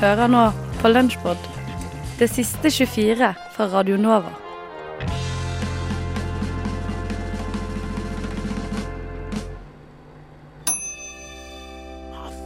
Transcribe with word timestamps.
Hører 0.00 0.28
nå 0.30 0.42
på 0.80 0.90
Lunsjpod, 0.90 1.48
det 2.18 2.28
siste 2.32 2.70
24 2.70 3.32
fra 3.56 3.68
Radio 3.74 3.98
Nova. 4.00 4.32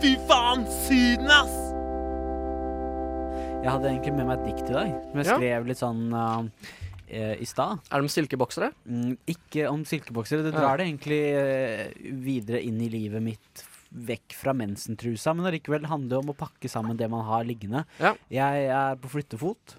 Fy 0.01 0.12
faen, 0.29 0.66
Syden, 0.85 1.30
ass! 1.33 1.55
Jeg 3.65 3.73
hadde 3.73 3.88
egentlig 3.91 4.13
med 4.15 4.29
meg 4.29 4.37
et 4.43 4.49
dikt 4.52 4.69
i 4.71 4.74
dag, 4.77 4.91
som 5.10 5.21
jeg 5.23 5.27
Ja. 5.27 5.37
skrev 5.38 5.66
litt 5.66 5.80
sånn 5.80 6.02
uh, 6.15 6.45
eh, 7.09 7.35
i 7.43 7.47
stad. 7.49 7.80
Er 7.91 7.97
det 7.99 8.05
om 8.07 8.13
silkeboksere? 8.13 8.71
Mm, 8.87 9.16
ikke 9.27 9.69
om 9.71 9.85
silkeboksere. 9.85 10.45
Det 10.45 10.52
Ja. 10.55 10.60
drar 10.60 10.77
det 10.77 10.87
egentlig 10.87 11.23
eh, 11.35 11.87
videre 12.13 12.63
inn 12.63 12.80
i 12.80 12.88
livet 12.88 13.23
mitt, 13.23 13.65
vekk 13.93 14.35
fra 14.37 14.55
mensentrusa, 14.57 15.35
men 15.37 15.47
allikevel 15.51 15.87
handler 15.91 16.17
det 16.17 16.21
om 16.25 16.33
å 16.33 16.37
pakke 16.39 16.71
sammen 16.71 16.99
det 16.99 17.09
man 17.13 17.25
har 17.29 17.45
liggende. 17.49 17.85
Ja. 18.03 18.15
Jeg 18.33 18.67
er 18.75 18.97
på 19.01 19.11
flyttefot. 19.13 19.77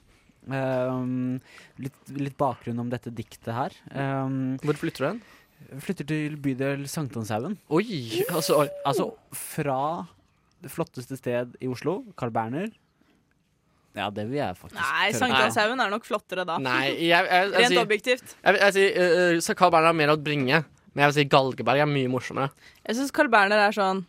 Um, 0.48 1.42
litt, 1.84 1.98
litt 2.16 2.38
bakgrunn 2.40 2.80
om 2.80 2.92
dette 2.92 3.12
diktet 3.12 3.52
her. 3.52 3.74
Um, 3.92 4.56
Hvor 4.64 4.80
flytter 4.80 5.04
du 5.04 5.10
hen? 5.12 5.22
flytter 5.82 6.06
til 6.08 6.36
bydel 6.40 6.84
Sankthanshaugen. 6.88 7.58
Oi! 7.74 8.22
Altså. 8.30 8.62
Altså 8.86 9.10
fra 9.36 9.80
det 10.64 10.70
flotteste 10.74 11.18
sted 11.18 11.56
i 11.62 11.68
Oslo, 11.70 12.00
Carl 12.18 12.32
Berner. 12.34 12.70
Ja, 13.98 14.12
det 14.14 14.28
vil 14.30 14.38
jeg 14.38 14.54
faktisk 14.60 14.78
Nei, 14.78 15.08
Sankthanshaugen 15.18 15.82
er 15.82 15.90
nok 15.90 16.06
flottere 16.06 16.44
da. 16.46 16.60
Nei, 16.62 16.92
jeg, 16.92 17.10
jeg, 17.10 17.30
jeg, 17.34 17.64
Rent 17.64 17.82
objektivt. 17.82 18.36
jeg, 18.44 18.54
vil- 18.54 18.62
jeg 18.62 18.76
sier 18.78 18.98
uh, 19.02 19.40
så 19.42 19.56
Carl 19.58 19.74
Berner 19.74 19.90
har 19.90 19.98
mer 19.98 20.14
å 20.14 20.18
bringe, 20.22 20.60
men 20.98 21.06
jeg 21.06 21.12
vil 21.12 21.20
si 21.20 21.30
Galgeberg 21.30 21.84
er 21.84 21.90
mye 21.92 22.10
morsommere. 22.10 22.50
Jeg 22.82 22.98
syns 22.98 23.14
Carl 23.14 23.30
Berner 23.30 23.62
er 23.68 23.76
sånn 23.76 24.02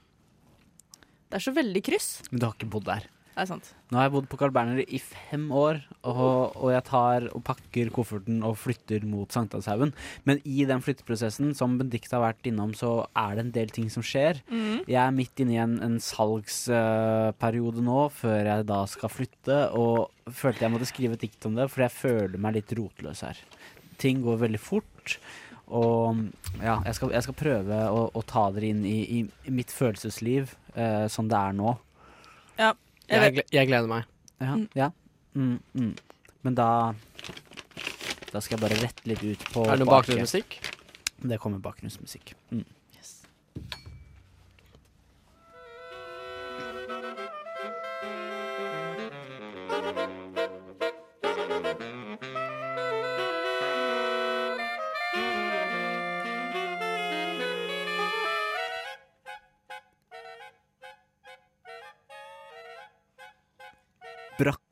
Det 1.29 1.37
er 1.37 1.45
så 1.45 1.53
veldig 1.53 1.83
kryss. 1.85 2.07
Men 2.31 2.41
du 2.41 2.47
har 2.49 2.55
ikke 2.57 2.73
bodd 2.73 2.87
der. 2.89 3.05
Det 3.39 3.45
er 3.45 3.51
sant. 3.53 3.69
Nå 3.93 3.99
har 4.01 4.07
jeg 4.07 4.13
bodd 4.17 4.29
på 4.33 4.39
Carl 4.41 4.55
Berner 4.57 4.81
i 4.81 4.99
fem 4.99 5.45
år, 5.55 5.83
og, 6.09 6.57
og 6.57 6.73
jeg 6.73 6.85
tar 6.89 7.27
og 7.29 7.45
pakker 7.47 7.93
kofferten 7.95 8.41
og 8.43 8.57
flytter 8.59 9.05
mot 9.07 9.31
Sankthanshaugen. 9.31 9.93
Men 10.27 10.41
i 10.49 10.65
den 10.67 10.81
flytteprosessen, 10.83 11.53
som 11.55 11.77
Benedicte 11.79 12.17
har 12.17 12.25
vært 12.25 12.49
innom, 12.49 12.73
så 12.75 13.05
er 13.13 13.37
det 13.37 13.45
en 13.45 13.53
del 13.61 13.71
ting 13.77 13.93
som 13.93 14.03
skjer. 14.03 14.41
Mm. 14.49 14.81
Jeg 14.89 14.99
er 15.05 15.15
midt 15.21 15.45
inne 15.45 15.55
i 15.55 15.61
en, 15.63 15.77
en 15.85 16.01
salgsperiode 16.03 17.85
nå, 17.85 18.01
før 18.17 18.51
jeg 18.55 18.67
da 18.73 18.81
skal 18.91 19.13
flytte, 19.13 19.61
og 19.77 20.33
følte 20.33 20.65
jeg 20.65 20.75
måtte 20.75 20.91
skrive 20.91 21.21
et 21.21 21.29
dikt 21.29 21.47
om 21.47 21.61
det, 21.61 21.69
for 21.71 21.85
jeg 21.85 21.95
føler 22.01 22.41
meg 22.43 22.59
litt 22.59 22.75
rotløs 22.81 23.23
her. 23.29 23.45
Ting 24.03 24.25
går 24.25 24.49
veldig 24.49 24.65
fort. 24.65 25.21
Og 25.69 26.23
ja, 26.63 26.79
jeg 26.87 26.97
skal, 26.97 27.13
jeg 27.13 27.27
skal 27.27 27.37
prøve 27.37 27.81
å, 27.93 28.07
å 28.17 28.23
ta 28.25 28.47
dere 28.55 28.71
inn 28.73 28.85
i, 28.89 28.99
i, 29.19 29.25
i 29.49 29.53
mitt 29.53 29.73
følelsesliv 29.75 30.55
eh, 30.75 31.05
som 31.13 31.29
det 31.29 31.37
er 31.39 31.57
nå. 31.59 31.75
Jeg 32.59 32.75
Jeg, 33.09 33.45
jeg 33.53 33.69
gleder 33.71 33.89
meg. 33.89 34.09
Ja. 34.41 34.55
Mm. 34.55 34.65
ja. 34.77 34.91
Mm, 35.35 35.59
mm. 35.75 35.93
Men 36.47 36.55
da 36.57 36.95
Da 38.33 38.41
skal 38.41 38.57
jeg 38.57 38.63
bare 38.63 38.81
rette 38.81 39.09
litt 39.09 39.23
ut 39.25 39.45
på 39.53 39.65
Er 39.65 39.77
det 39.77 39.85
noe 39.85 39.93
bakgrunnsmusikk? 39.93 40.59
Det 41.19 41.39
kommer 41.43 41.59
bakgrunnsmusikk. 41.63 42.35
Mm. 42.55 42.65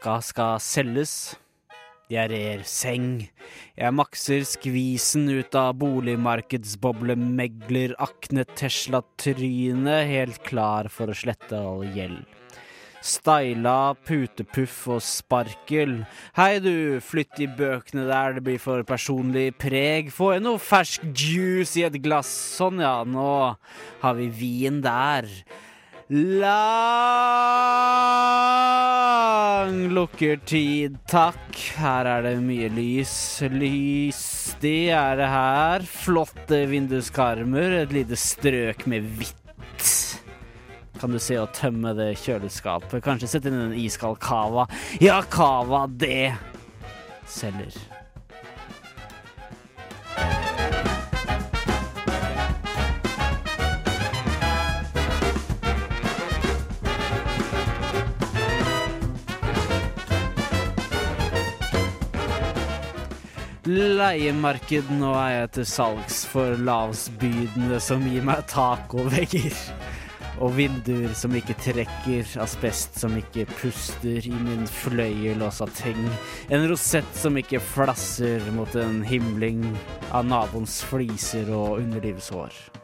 Brakka 0.07 0.23
skal 0.23 0.61
selges. 0.63 1.35
Jeg 2.07 2.31
rer 2.31 2.63
seng. 2.63 3.27
Jeg 3.75 3.91
makser 3.91 4.47
skvisen 4.47 5.27
ut 5.35 5.51
av 5.59 5.75
boligmarkedsboblemegler 5.81 7.97
Akne 7.99 8.45
Tesla-tryne, 8.47 10.07
helt 10.07 10.39
klar 10.47 10.87
for 10.95 11.11
å 11.11 11.17
slette 11.19 11.59
all 11.59 11.83
gjeld. 11.91 12.23
Styla, 13.03 13.99
putepuff 14.07 14.87
og 14.95 15.03
sparkel. 15.03 16.07
Hei 16.39 16.63
du, 16.63 17.03
flytt 17.03 17.43
i 17.43 17.51
bøkene 17.51 18.07
der 18.07 18.39
det 18.39 18.47
blir 18.47 18.63
for 18.63 18.87
personlig 18.87 19.59
preg. 19.59 20.15
Få 20.15 20.39
i 20.39 20.41
noe 20.45 20.63
fersk 20.63 21.03
juice 21.11 21.83
i 21.83 21.87
et 21.91 21.99
glass. 21.99 22.31
Sånn 22.31 22.79
ja, 22.79 23.03
nå 23.03 23.59
har 24.07 24.15
vi 24.23 24.31
vin 24.31 24.87
der. 24.87 25.27
Lang 26.07 26.47
lukkertid, 29.91 30.95
takk. 31.11 31.51
Her 31.81 32.07
er 32.07 32.23
det 32.23 32.39
mye 32.47 32.69
lys. 32.71 33.43
Lystig 33.51 34.95
er 34.95 35.19
det 35.19 35.27
her. 35.33 35.83
Flotte 35.83 36.71
vinduskarmer. 36.71 37.83
Et 37.83 37.91
lite 37.97 38.15
strøk 38.15 38.87
med 38.87 39.03
hvitt. 39.19 40.23
Kan 41.01 41.11
du 41.11 41.19
se 41.19 41.43
og 41.43 41.51
tømme 41.59 41.91
det 41.99 42.23
kjøleskapet? 42.23 43.03
Kanskje 43.03 43.29
sette 43.35 43.51
inn 43.51 43.59
en 43.67 43.75
iskald 43.75 44.23
cava? 44.23 44.71
Ja, 45.03 45.19
cava, 45.27 45.91
det 45.91 46.39
selger. 47.27 47.96
Leiemarked, 63.67 64.93
nå 64.95 65.09
er 65.19 65.31
jeg 65.33 65.49
til 65.57 65.65
salgs 65.67 66.21
for 66.31 66.55
lavsbydende 66.69 67.81
som 67.83 68.05
gir 68.07 68.23
meg 68.23 68.45
tak 68.47 68.95
og 68.95 69.11
vegger. 69.11 69.57
Og 70.39 70.55
vinduer 70.55 71.17
som 71.19 71.35
ikke 71.35 71.57
trekker, 71.65 72.31
asbest 72.45 73.01
som 73.01 73.17
ikke 73.19 73.49
puster 73.57 74.23
i 74.23 74.35
min 74.39 74.69
fløyel 74.71 75.43
og 75.43 75.51
sateng. 75.57 75.99
En 76.47 76.69
rosett 76.71 77.11
som 77.19 77.43
ikke 77.43 77.59
flasser 77.73 78.45
mot 78.55 78.79
en 78.79 79.01
himling 79.03 79.67
av 80.13 80.29
naboens 80.31 80.85
fliser 80.87 81.51
og 81.51 81.81
underlivshår. 81.81 82.76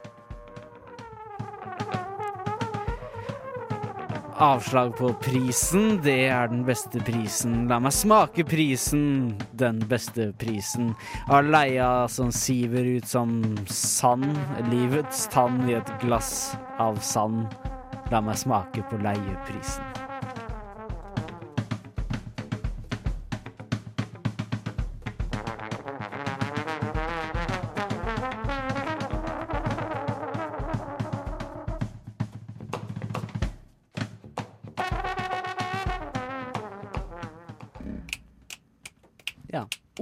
Avslag 4.43 4.97
på 4.99 5.13
prisen, 5.23 6.01
det 6.03 6.25
er 6.27 6.49
den 6.51 6.65
beste 6.67 6.99
prisen. 7.07 7.69
La 7.71 7.77
meg 7.79 7.95
smake 7.95 8.43
prisen, 8.43 9.37
den 9.55 9.79
beste 9.87 10.33
prisen. 10.41 10.97
Av 11.31 11.47
leia 11.47 12.09
som 12.11 12.35
siver 12.35 12.89
ut 12.97 13.07
som 13.07 13.39
sand, 13.71 14.35
livets 14.73 15.29
tann 15.31 15.63
i 15.71 15.79
et 15.79 15.95
glass 16.03 16.57
av 16.83 16.99
sand. 17.07 17.55
La 18.11 18.19
meg 18.19 18.43
smake 18.43 18.83
på 18.91 18.99
leieprisen. 19.07 20.02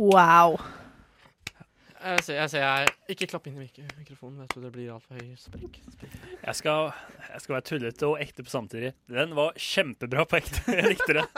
Wow. 0.00 0.56
Jeg 2.00 2.22
ser, 2.24 2.36
jeg 2.38 2.50
ser 2.54 2.62
jeg 2.64 2.92
Ikke 3.12 3.26
klapp 3.28 3.48
inn 3.50 3.58
i 3.58 3.66
mik 3.66 3.78
mikrofonen. 3.98 4.40
Jeg 4.46 4.52
tror 4.54 4.62
det 4.64 4.70
blir 4.72 4.92
altfor 4.94 5.18
høy 5.20 5.34
sprekk. 5.36 5.74
Jeg 6.40 6.54
skal, 6.56 6.92
jeg 7.26 7.42
skal 7.44 7.56
være 7.58 7.66
tullete 7.68 8.08
og 8.08 8.22
ekte 8.24 8.44
på 8.46 8.52
samtidig. 8.52 8.94
Den 9.12 9.34
var 9.36 9.58
kjempebra 9.60 10.24
på 10.30 10.38
ekte. 10.40 10.62
Jeg 10.78 10.94
likte 10.94 11.18
det. 11.20 11.26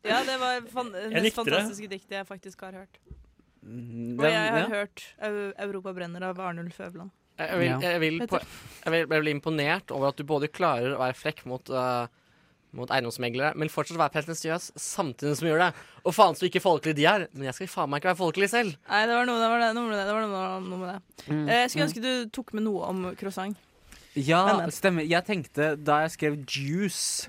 Ja, 0.00 0.22
det 0.24 0.38
var 0.40 0.62
fan 0.72 0.88
det 0.94 1.10
mest 1.12 1.36
fantastiske 1.36 1.88
diktet 1.90 2.14
jeg 2.16 2.26
faktisk 2.26 2.62
har 2.64 2.78
hørt. 2.78 2.94
Mm, 3.60 4.14
Og 4.16 4.24
jeg 4.24 4.38
har 4.38 4.62
ja. 4.62 4.68
hørt 4.70 5.02
'Europa 5.20 5.92
brenner' 5.92 6.24
av 6.24 6.40
Arnulf 6.40 6.78
Øverland. 6.80 7.10
Jeg, 7.36 7.48
jeg, 7.50 7.58
vil, 7.58 7.84
jeg, 7.84 8.00
vil 8.00 8.16
på, 8.30 8.40
jeg, 8.84 8.92
vil, 8.92 8.98
jeg 8.98 9.08
blir 9.08 9.34
imponert 9.34 9.92
over 9.92 10.08
at 10.08 10.16
du 10.16 10.24
både 10.24 10.48
klarer 10.48 10.96
å 10.96 11.02
være 11.02 11.18
frekk 11.18 11.44
mot, 11.48 11.68
uh, 11.68 12.08
mot 12.72 12.90
eiendomsmeglere, 12.94 13.54
men 13.58 13.68
fortsatt 13.72 13.98
være 13.98 14.12
pretensiøs 14.14 14.70
samtidig 14.78 15.36
som 15.38 15.46
vi 15.46 15.50
gjør 15.52 15.64
det. 15.66 15.70
Og 16.06 16.14
faen 16.14 16.36
så 16.38 16.46
ikke 16.46 16.62
folkelig 16.62 16.94
de 17.00 17.06
er, 17.10 17.24
men 17.34 17.48
jeg 17.48 17.54
skal 17.58 17.66
faen 17.72 17.90
meg 17.90 18.00
ikke 18.02 18.12
være 18.12 18.20
folkelig 18.20 18.48
selv. 18.52 18.76
Nei, 18.88 19.00
det 19.10 19.16
var 19.18 19.26
noe, 19.26 19.40
det 19.42 19.48
var 19.50 19.64
det, 19.64 19.70
noe 19.74 19.88
med 19.88 19.98
det. 19.98 20.06
det, 20.06 20.14
var 20.14 20.28
noe, 20.30 20.60
noe 20.68 20.78
med 20.78 20.88
det. 20.94 21.26
Mm, 21.26 21.42
Eh, 21.48 21.58
Jeg 21.64 21.70
skulle 21.70 21.84
mm. 21.84 21.88
ønske 21.90 22.04
du 22.06 22.30
tok 22.38 22.52
med 22.54 22.62
noe 22.68 22.86
om 22.92 23.02
croissant. 23.18 23.56
Ja, 24.14 24.44
Men, 24.46 24.56
men. 24.64 24.70
stemmer. 24.74 25.04
Jeg 25.06 25.24
tenkte 25.26 25.76
da 25.78 26.00
jeg 26.04 26.10
skrev 26.16 26.38
juice, 26.46 27.28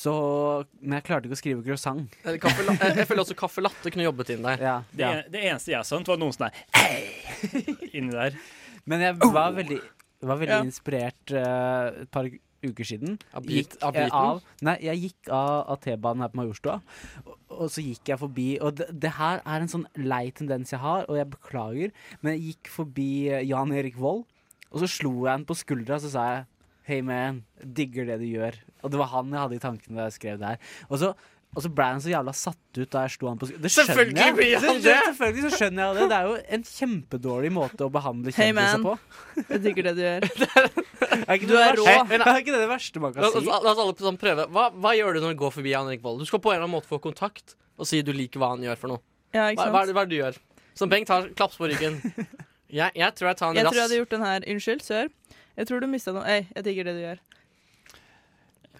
så 0.00 0.64
Men 0.80 0.98
jeg 1.00 1.04
klarte 1.08 1.26
ikke 1.28 1.36
å 1.36 1.40
skrive 1.40 1.64
croissant. 1.66 2.12
Eh, 2.24 2.36
Kaffe, 2.40 2.62
jeg, 2.64 2.96
jeg 3.02 3.06
føler 3.08 3.20
også 3.24 3.36
kaffe 3.36 3.60
latte 3.64 3.90
kunne 3.92 4.04
jobbet 4.06 4.30
inn 4.36 4.44
der. 4.46 4.60
Ja, 4.62 4.74
Det, 4.92 5.00
ja. 5.02 5.08
en- 5.18 5.30
det 5.32 5.40
eneste 5.50 5.72
jeg 5.74 5.84
sånt 5.88 6.06
var 6.08 6.16
noen 6.20 6.32
sånn 6.32 6.48
der 6.48 6.54
inni 7.96 8.12
der. 8.14 8.36
Men 8.88 9.00
jeg 9.04 9.16
var 9.20 9.52
veldig, 9.56 9.80
var 10.22 10.38
veldig 10.40 10.56
Ja. 10.56 10.62
inspirert 10.64 11.32
uh, 11.36 12.02
et 12.04 12.10
par 12.10 12.28
uker 12.64 12.84
siden. 12.84 13.18
Av 13.34 13.44
bit- 13.46 13.76
av 13.82 13.96
eh, 13.96 14.08
av 14.12 14.42
Nei, 14.66 14.76
jeg 14.84 15.00
gikk 15.06 15.30
av, 15.32 15.64
av 15.74 15.80
T-banen 15.84 16.22
her 16.24 16.32
på 16.32 16.40
Majorstua, 16.42 16.78
og, 17.24 17.34
og 17.48 17.70
så 17.72 17.84
gikk 17.84 18.12
jeg 18.12 18.20
forbi 18.20 18.48
Og 18.60 18.74
det, 18.80 18.86
det 19.00 19.14
her 19.16 19.40
er 19.44 19.60
en 19.64 19.70
sånn 19.72 19.86
lei 19.96 20.30
tendens 20.36 20.72
jeg 20.74 20.80
har, 20.82 21.06
og 21.08 21.16
jeg 21.16 21.30
beklager, 21.32 21.92
men 22.20 22.36
jeg 22.36 22.54
gikk 22.54 22.72
forbi 22.74 23.10
eh, 23.30 23.44
Jan 23.48 23.72
Erik 23.72 23.96
Vold, 24.00 24.24
og 24.70 24.82
så 24.84 24.86
slo 24.90 25.14
jeg 25.24 25.32
han 25.32 25.44
på 25.48 25.56
skuldra, 25.58 25.96
og 25.98 26.04
så 26.06 26.12
sa 26.16 26.26
jeg 26.34 26.46
Hey 26.90 27.02
man, 27.06 27.44
digger 27.62 28.06
det 28.08 28.16
du 28.22 28.24
gjør. 28.26 28.56
Og 28.82 28.90
det 28.90 28.98
var 28.98 29.10
han 29.12 29.28
jeg 29.30 29.38
hadde 29.38 29.54
i 29.58 29.62
tankene 29.62 29.98
da 30.00 30.06
jeg 30.08 30.14
skrev 30.16 30.38
det 30.40 30.48
her. 30.48 30.62
Og 30.88 30.98
så, 30.98 31.10
og 31.50 31.62
så 31.64 31.70
ble 31.74 31.84
han 31.88 32.00
så 32.04 32.10
jævla 32.12 32.32
satt 32.36 32.78
ut 32.78 32.90
da 32.94 33.00
jeg 33.06 33.10
slo 33.16 33.28
han 33.32 33.38
på 33.40 33.48
skjønner 33.50 33.72
Selvfølgelig 33.74 34.20
jeg. 34.22 34.34
blir 34.36 34.58
han 34.62 34.76
Det-! 34.84 34.98
Selvfølgelig 35.08 35.42
så 35.42 35.50
skjønner 35.58 35.82
jeg 35.88 35.96
det. 35.96 36.04
Det 36.12 36.18
er 36.18 36.28
jo 36.28 36.34
en 36.56 36.64
kjempedårlig 36.68 37.50
måte 37.56 37.86
å 37.86 37.90
behandle 37.90 38.32
Hey, 38.36 38.52
kjendiser 38.52 38.82
man. 38.84 39.00
på. 39.00 39.44
Jeg 39.50 39.62
digger 39.64 39.88
det 39.88 39.94
du 39.98 40.02
gjør. 40.04 40.28
Er 41.30 41.34
ikke 41.38 41.48
Du 41.50 41.54
er 41.56 41.72
det 41.74 41.80
rå. 41.80 41.84
verste- 41.86 42.20
Er 42.30 42.38
ikke 42.42 42.52
det 42.54 42.60
det 42.62 42.68
verste 42.70 43.00
man 43.02 43.12
La, 43.14 43.20
kan 43.20 43.34
la, 43.34 43.40
si? 43.40 43.46
la 43.66 43.72
oss 43.72 43.82
alle 43.82 43.94
sånn 44.06 44.18
prøve. 44.20 44.46
Hva, 44.54 44.64
hva 44.76 44.92
gjør 44.94 45.14
du 45.16 45.20
når 45.24 45.34
du 45.34 45.38
går 45.42 45.54
forbi 45.56 45.72
Jan 45.72 45.88
Erik 45.90 46.02
Vold? 46.04 46.20
Du 46.22 46.28
skal 46.28 46.38
på 46.44 46.52
en 46.52 46.58
eller 46.60 46.68
annen 46.68 46.76
måte 46.78 46.90
få 46.90 47.00
kontakt 47.02 47.56
og 47.80 47.88
si 47.88 48.02
du 48.06 48.12
liker 48.12 48.38
hva 48.42 48.52
han 48.54 48.62
gjør 48.66 48.78
for 48.78 48.92
noe. 48.94 49.02
Ja, 49.34 49.48
Hva, 49.48 49.52
ikke 49.54 49.66
hva, 49.66 49.66
er 49.66 49.72
sant? 49.72 49.86
det, 49.90 49.94
hva 49.96 50.02
er 50.04 50.10
det 50.10 50.14
du 50.14 50.20
gjør? 50.22 50.38
Som 50.80 50.88
Bengt 50.92 51.08
har 51.10 51.26
klaps 51.34 51.56
på 51.58 51.66
ryggen. 51.70 51.98
Jeg, 52.70 52.92
jeg 52.94 53.14
tror 53.18 53.26
jeg 53.32 53.36
tar 53.40 53.48
en 53.50 53.56
Jeg 53.58 53.64
tror 53.66 53.74
jeg 53.74 53.82
hadde 53.82 53.96
gjort 53.98 54.12
den 54.14 54.22
her. 54.22 54.44
Unnskyld, 54.52 54.82
sør. 54.86 55.08
Jeg 55.58 55.66
tror 55.66 55.80
du 55.82 55.86
mista 55.90 56.12
noe. 56.14 56.22
Ei, 56.30 56.44
jeg 56.54 56.62
digger 56.68 56.86
det 56.86 56.92
du 56.94 57.00
gjør. 57.02 57.18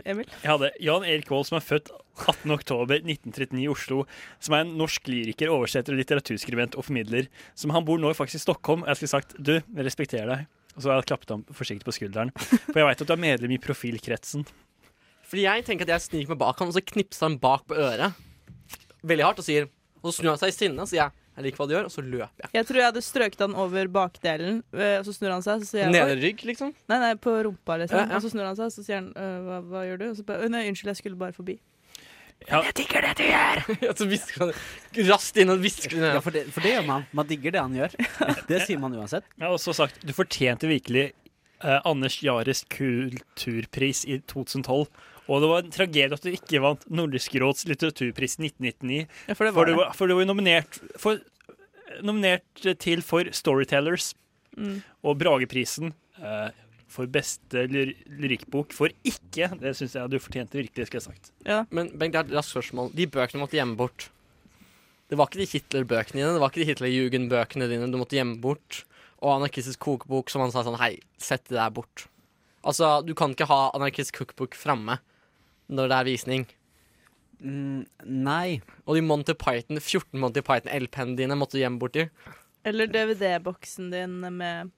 Emil? 0.09 0.29
Jeg 0.43 0.51
hadde 0.51 0.71
Jan 0.83 1.05
Erik 1.07 1.31
Vold, 1.33 1.47
som 1.49 1.59
er 1.59 1.65
født 1.65 1.91
18.10.1939 2.21 3.61
i 3.63 3.69
Oslo. 3.73 4.05
Som 4.43 4.57
er 4.57 4.65
en 4.65 4.73
norsk 4.79 5.09
lyriker, 5.11 5.53
oversetter, 5.53 5.97
litteraturskribent 5.99 6.77
og 6.79 6.87
formidler. 6.89 7.29
Som 7.59 7.75
Han 7.75 7.87
bor 7.89 8.01
nå 8.01 8.13
faktisk 8.17 8.41
i 8.41 8.45
Stockholm. 8.47 8.87
Jeg 8.89 9.01
skulle 9.01 9.15
sagt 9.15 9.37
du, 9.39 9.55
jeg 9.61 9.87
respekterer 9.87 10.33
deg. 10.33 10.49
Og 10.77 10.83
så 10.83 10.91
har 10.91 11.01
jeg 11.01 11.11
klappet 11.11 11.33
ham 11.35 11.45
forsiktig 11.55 11.87
på 11.89 11.97
skulderen. 11.97 12.31
For 12.39 12.79
jeg 12.81 12.89
veit 12.89 13.03
at 13.03 13.09
du 13.09 13.15
er 13.15 13.25
medlem 13.25 13.55
i 13.57 13.61
profilkretsen. 13.63 14.47
Fordi 15.31 15.47
jeg 15.47 15.65
tenker 15.67 15.87
at 15.87 15.95
jeg 15.97 16.07
sniker 16.09 16.33
meg 16.33 16.41
bak 16.43 16.59
han, 16.59 16.71
og 16.71 16.77
så 16.77 16.83
knipser 16.83 17.29
han 17.29 17.39
bak 17.43 17.67
på 17.71 17.79
øret. 17.79 18.19
Veldig 19.07 19.27
hardt 19.27 19.41
og 19.41 19.47
sier 19.47 19.71
Og 20.03 20.11
så 20.11 20.21
snur 20.21 20.35
han 20.35 20.41
seg 20.41 20.53
i 20.53 20.57
sinne 20.57 20.85
og 20.85 20.89
sier 20.91 21.05
jeg, 21.05 21.20
jeg 21.37 21.47
liker 21.47 21.63
hva 21.63 21.67
de 21.71 21.75
gjør, 21.77 21.87
og 21.89 21.93
så 21.95 22.03
løper 22.05 22.45
jeg. 22.45 22.51
Jeg 22.59 22.67
tror 22.69 22.79
jeg 22.81 22.89
hadde 22.91 23.03
strøket 23.07 23.43
han 23.47 23.55
over 23.63 23.91
bakdelen, 23.95 24.61
øh, 24.75 24.95
og 24.99 25.05
så 25.07 25.15
snur 25.17 25.33
han 25.33 25.45
seg, 25.47 25.63
så 25.63 25.71
sier 25.71 25.85
jeg 25.87 25.95
Nede 25.95 26.17
rygg, 26.21 26.45
liksom. 26.51 26.73
Nei, 26.91 26.99
nei, 27.01 27.13
på 27.23 27.35
rumpa, 27.47 27.79
liksom. 27.85 28.03
Ja, 28.03 28.07
ja. 28.11 28.19
Og 28.19 28.25
så 28.25 28.33
snur 28.35 28.49
han 28.49 28.59
seg, 28.59 28.73
så 28.75 28.85
sier 28.85 28.99
han 29.01 29.13
«Øh, 29.15 29.37
hva, 29.47 29.61
hva 29.71 29.85
gjør 29.89 30.03
du? 30.03 30.07
Og 30.11 30.17
så 30.19 30.27
bare 30.29 30.51
Nei, 30.53 30.67
unnskyld, 30.69 30.93
jeg 30.93 31.01
skulle 31.01 31.21
bare 31.21 31.37
forbi. 31.37 31.57
Ja, 32.49 32.61
Og 32.65 33.97
så 34.01 34.07
hvisker 34.09 34.47
han 34.47 34.53
raskt 35.11 35.41
inn 35.43 35.53
og 35.53 35.61
hvisker 35.61 35.93
det 35.93 36.13
Ja, 36.15 36.21
for 36.25 36.33
det, 36.35 36.47
for 36.55 36.65
det 36.65 36.73
gjør 36.73 36.87
man. 36.89 37.05
Man 37.17 37.29
digger 37.29 37.53
det 37.53 37.61
han 37.61 37.75
gjør. 37.77 37.97
Det 38.51 38.63
sier 38.65 38.81
man 38.81 38.97
uansett. 38.97 39.27
jeg 39.37 39.45
har 39.45 39.53
også 39.57 39.75
sagt 39.77 40.01
du 40.07 40.13
fortjente 40.17 40.71
virkelig 40.71 41.11
eh, 41.11 41.81
Anders 41.85 42.17
Jares 42.25 42.65
kulturpris 42.73 44.07
i 44.09 44.21
2012. 44.25 44.89
Og 45.29 45.43
det 45.43 45.49
var 45.51 45.63
en 45.65 45.71
tragedie 45.75 46.13
at 46.17 46.23
du 46.25 46.31
ikke 46.33 46.63
vant 46.65 46.87
Nordisk 46.91 47.35
råds 47.43 47.67
litteraturpris 47.69 48.39
1999. 48.41 49.05
Ja, 49.29 49.35
for 49.37 49.45
det 49.47 49.53
For 49.53 49.61
var 49.61 49.67
du 49.69 49.73
det. 49.73 49.79
var, 49.83 49.93
for 49.99 50.07
du 50.11 50.15
var 50.19 50.27
nominert, 50.31 50.81
for, 50.99 51.21
nominert 52.03 52.65
til 52.83 53.03
for 53.07 53.31
Storytellers 53.35 54.15
Mm. 54.59 54.81
og 55.07 55.15
Brageprisen 55.21 55.93
eh, 56.19 56.49
for 56.91 57.07
beste 57.07 57.69
lyr 57.71 57.93
lyrikkbok 58.19 58.73
for 58.75 58.91
ikke. 59.07 59.47
Det 59.61 59.71
syns 59.79 59.95
jeg 59.95 60.11
du 60.11 60.17
fortjente 60.19 60.59
virkelig, 60.59 60.89
skal 60.89 60.99
jeg 60.99 61.05
sagt. 61.07 61.31
Ja. 61.47 61.61
Men 61.71 61.93
Bengt, 61.97 62.17
det 62.17 62.19
er 62.19 62.27
et 62.27 62.35
raskt 62.35 62.51
spørsmål. 62.57 62.91
De 62.99 63.07
bøkene 63.07 63.39
måtte 63.45 63.55
gjemme 63.55 63.79
bort. 63.79 64.09
Det 65.09 65.17
var 65.17 65.31
ikke 65.31 65.39
de 65.45 65.47
Hitler-bøkene 65.53 66.19
dine, 66.19 66.33
det 66.35 66.43
var 66.43 66.51
ikke 66.51 66.65
de 66.65 66.69
Hitler-Jugend-bøkene 66.73 67.71
dine 67.71 67.89
du 67.95 67.97
måtte 68.03 68.19
gjemme 68.19 68.41
bort. 68.43 68.83
Og 69.23 69.37
anarkistisk 69.39 69.79
kokebok 69.87 70.35
som 70.35 70.43
han 70.43 70.51
sa 70.51 70.65
sånn 70.67 70.81
Hei, 70.83 70.97
sett 71.23 71.47
det 71.47 71.55
der 71.61 71.71
bort. 71.71 72.09
Altså, 72.67 72.91
du 73.07 73.15
kan 73.15 73.31
ikke 73.39 73.47
ha 73.49 73.61
anarkistisk 73.79 74.19
cookbook 74.25 74.59
framme 74.59 74.99
når 75.71 75.91
det 75.91 75.97
er 75.99 76.09
visning. 76.09 76.47
Mm, 77.41 77.87
nei. 78.05 78.61
Og 78.85 78.99
de 78.99 79.03
Monty 79.07 79.35
Python, 79.39 79.81
14 79.81 80.19
Monty 80.21 80.43
Python-LP-ene 80.45 81.17
dine 81.19 81.37
måtte 81.39 81.57
du 81.57 81.63
gjemme 81.63 81.81
borti. 81.81 82.09
Eller 82.67 82.91
DVD-boksen 82.93 83.89
din 83.95 84.19
med 84.37 84.73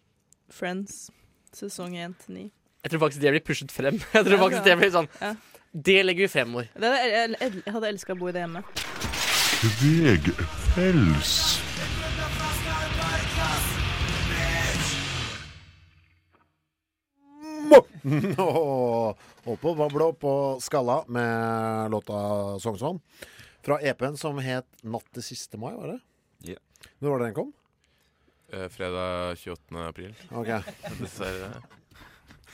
Friends, 0.53 1.09
sesong 1.57 1.97
1 1.99 2.15
til 2.27 2.37
9. 2.37 2.45
Jeg 2.83 2.91
tror 2.93 3.01
faktisk 3.07 3.23
det 3.23 3.33
blir 3.35 3.45
pushet 3.47 3.73
frem. 3.73 3.99
Jeg 4.15 4.27
tror 4.27 4.37
Ja, 4.37 4.43
faktisk 4.45 4.65
det 4.69 4.79
blir 4.79 4.95
sånn 4.95 5.11
Ja. 5.21 5.35
Det 5.73 6.03
legger 6.05 6.27
vi 6.27 6.29
fremover. 6.29 6.67
Det 6.77 6.89
jeg, 6.93 7.31
jeg, 7.41 7.53
jeg 7.65 7.73
hadde 7.73 7.89
elska 7.95 8.13
å 8.13 8.19
bo 8.21 8.29
i 8.29 8.33
det 8.37 8.43
hjemme. 8.43 8.61
Kvegfels. 9.63 11.33
Og 17.73 19.19
oppe 19.53 19.73
og 19.73 20.19
på 20.21 20.33
skalla 20.63 21.03
med 21.09 21.91
låta 21.93 22.59
Sognsvann. 22.63 23.01
Fra 23.63 23.79
EP-en 23.81 24.17
som 24.19 24.39
het 24.43 24.67
'Natt 24.83 25.07
til 25.15 25.23
siste 25.23 25.57
mai', 25.57 25.77
var 25.79 25.87
det? 25.93 26.01
Ja. 26.43 26.59
Når 27.01 27.11
var 27.11 27.19
det 27.19 27.27
den 27.27 27.35
kom? 27.35 27.53
Eh, 28.53 28.69
fredag 28.69 29.37
28. 29.39 29.87
april. 29.89 30.15
Ok. 30.31 30.47
Dessverre. 31.01 31.63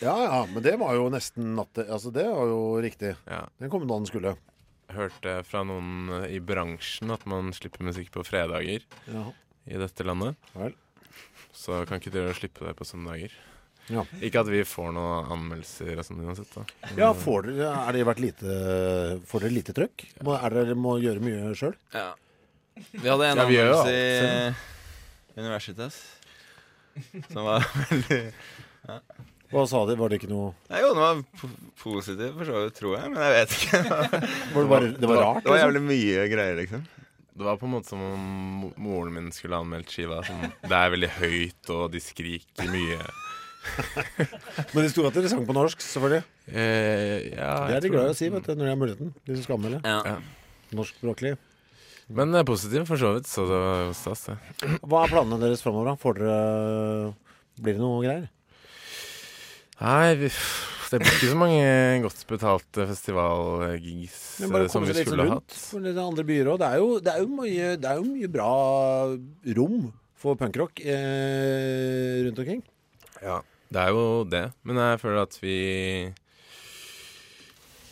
Ja 0.01 0.15
ja, 0.23 0.47
men 0.47 0.63
det 0.63 0.77
var 0.79 0.95
jo 0.95 1.09
nesten 1.11 1.57
natt 1.57 1.73
til 1.75 1.89
Altså, 1.91 2.13
det 2.15 2.27
var 2.31 2.47
jo 2.47 2.61
riktig. 2.83 3.17
Ja. 3.27 3.49
Den 3.59 3.71
kom 3.71 3.87
da 3.89 3.97
den 3.99 4.07
skulle. 4.07 4.37
Hørte 4.95 5.43
fra 5.45 5.65
noen 5.67 6.13
i 6.31 6.39
bransjen 6.41 7.11
at 7.11 7.27
man 7.27 7.51
slipper 7.53 7.83
musikk 7.85 8.13
på 8.15 8.23
fredager 8.25 8.85
Ja. 9.11 9.33
i 9.67 9.75
dette 9.81 10.05
landet. 10.07 10.37
Vel. 10.55 10.75
Så 11.53 11.85
kan 11.89 11.99
ikke 11.99 12.13
dere 12.15 12.37
slippe 12.37 12.65
det 12.65 12.77
på 12.79 12.87
søndager. 12.87 13.33
Ja. 13.89 14.03
Ikke 14.21 14.43
at 14.43 14.49
vi 14.53 14.61
får 14.69 14.91
noen 14.93 15.31
anmeldelser 15.33 15.99
og 16.01 16.05
sånn 16.05 16.21
uansett, 16.27 16.51
da. 16.55 16.65
Ja, 16.99 17.11
får 17.17 17.47
dere, 17.49 17.71
er 17.89 17.97
det 17.97 18.03
vært 18.09 18.21
lite 18.21 18.57
Får 19.31 19.45
dere 19.47 19.55
lite 19.55 19.73
trøkk? 19.77 20.05
Må, 20.27 20.35
er 20.37 20.57
dere 20.59 20.75
må 20.77 20.99
gjøre 21.01 21.23
mye 21.25 21.55
sjøl? 21.57 21.73
Ja. 21.95 22.11
Vi 22.93 23.09
hadde 23.09 23.31
en 23.33 23.41
Ja, 23.41 23.47
anmeldelse 23.47 23.95
i 23.97 25.41
Universitas 25.41 25.97
som 27.33 27.45
var 27.47 27.65
veldig 27.89 28.21
Hva 29.53 29.65
sa 29.71 29.81
de? 29.89 29.97
Var 29.97 30.11
det 30.13 30.19
ikke 30.21 30.31
noe 30.33 30.51
Nei, 30.69 30.81
jo, 30.85 30.93
den 30.93 31.03
var 31.03 31.21
po 31.41 31.49
positiv 31.81 32.37
for 32.37 32.49
så 32.51 32.63
vidt, 32.67 32.77
tror 32.77 32.97
jeg, 32.99 33.11
men 33.15 33.23
jeg 33.25 33.35
vet 33.39 33.57
ikke. 33.57 33.81
Var 34.53 34.63
det 34.63 34.71
bare- 34.75 34.93
det 34.99 35.09
var 35.09 35.21
rart, 35.23 35.43
Det 35.45 35.49
var 35.49 35.57
liksom? 35.57 35.63
jævlig 35.65 35.83
mye 35.89 36.25
greier, 36.35 36.57
liksom. 36.61 36.83
Det 37.39 37.47
var 37.47 37.57
på 37.61 37.69
en 37.69 37.73
måte 37.77 37.87
som 37.89 38.01
om 38.03 38.25
moren 38.83 39.15
min 39.15 39.29
skulle 39.33 39.55
anmeldt 39.63 39.93
skiva. 39.95 40.19
Som, 40.27 40.41
det 40.65 40.75
er 40.75 40.91
veldig 40.91 41.11
høyt, 41.21 41.69
og 41.71 41.85
de 41.95 42.01
skriker 42.03 42.67
mye. 42.73 42.99
Men 44.75 44.83
de 44.85 44.89
sto 44.93 45.05
at 45.09 45.15
dere 45.19 45.31
sang 45.33 45.45
på 45.49 45.55
norsk, 45.57 45.83
selvfølgelig. 45.85 46.23
Eh, 46.53 47.29
ja, 47.35 47.53
det 47.69 47.77
er 47.79 47.85
de 47.87 47.91
glad 47.93 48.09
i 48.11 48.15
å 48.15 48.19
si 48.19 48.29
vet 48.33 48.47
du, 48.49 48.55
når 48.55 48.65
de 48.65 48.73
har 48.73 48.81
muligheten. 48.81 49.13
De 49.27 49.37
som 49.37 49.45
skal 49.47 49.59
anmelde. 49.59 49.81
Ja. 49.85 50.17
Norskspråklig. 50.79 51.35
Men 52.09 52.33
det 52.33 52.41
er 52.41 52.49
positivt 52.49 52.89
for 52.89 52.97
så 53.01 53.11
vidt, 53.19 53.29
så 53.29 53.45
det 53.49 53.59
var 53.61 53.93
stas, 53.97 54.23
det. 54.31 54.39
Hva 54.81 55.03
er 55.05 55.13
planene 55.13 55.39
deres 55.43 55.61
framover, 55.65 55.91
da? 55.93 55.99
Får 56.01 56.17
dere 56.23 56.39
Blir 57.59 57.77
det 57.77 57.83
noe 57.83 58.01
greier? 58.05 58.27
Nei, 59.79 60.15
vi, 60.19 60.29
det 60.91 60.99
blir 61.03 61.13
ikke 61.13 61.29
så 61.31 61.39
mange 61.39 61.67
godt 62.03 62.23
betalte 62.31 62.87
festivalgigs 62.89 64.17
Men 64.43 64.55
bare 64.57 64.67
eh, 64.67 64.73
som 64.73 64.83
vi 64.87 64.95
litt 64.95 65.05
skulle 65.07 65.23
sånn 65.27 65.29
rundt 65.37 65.53
hatt. 65.53 65.59
for 65.69 65.85
litt 65.85 66.01
andre 66.03 66.25
byer 66.27 66.51
òg. 66.55 66.59
Det, 66.63 66.71
er 66.73 66.81
jo- 66.83 66.99
det, 67.05 67.13
er 67.15 67.23
jo 67.23 67.29
mye- 67.43 67.77
det 67.85 67.91
er 67.93 68.01
jo 68.01 68.09
mye 68.09 68.31
bra 68.39 68.51
rom 69.61 69.79
for 70.19 70.35
punkrock 70.41 70.81
eh, 70.83 72.25
rundt 72.27 72.41
omkring. 72.43 72.65
Ja, 73.23 73.37
det 73.73 73.81
er 73.83 73.89
jo 73.93 74.25
det. 74.25 74.45
Men 74.65 74.77
jeg 74.81 75.01
føler 75.03 75.23
at 75.27 75.39
vi 75.43 75.57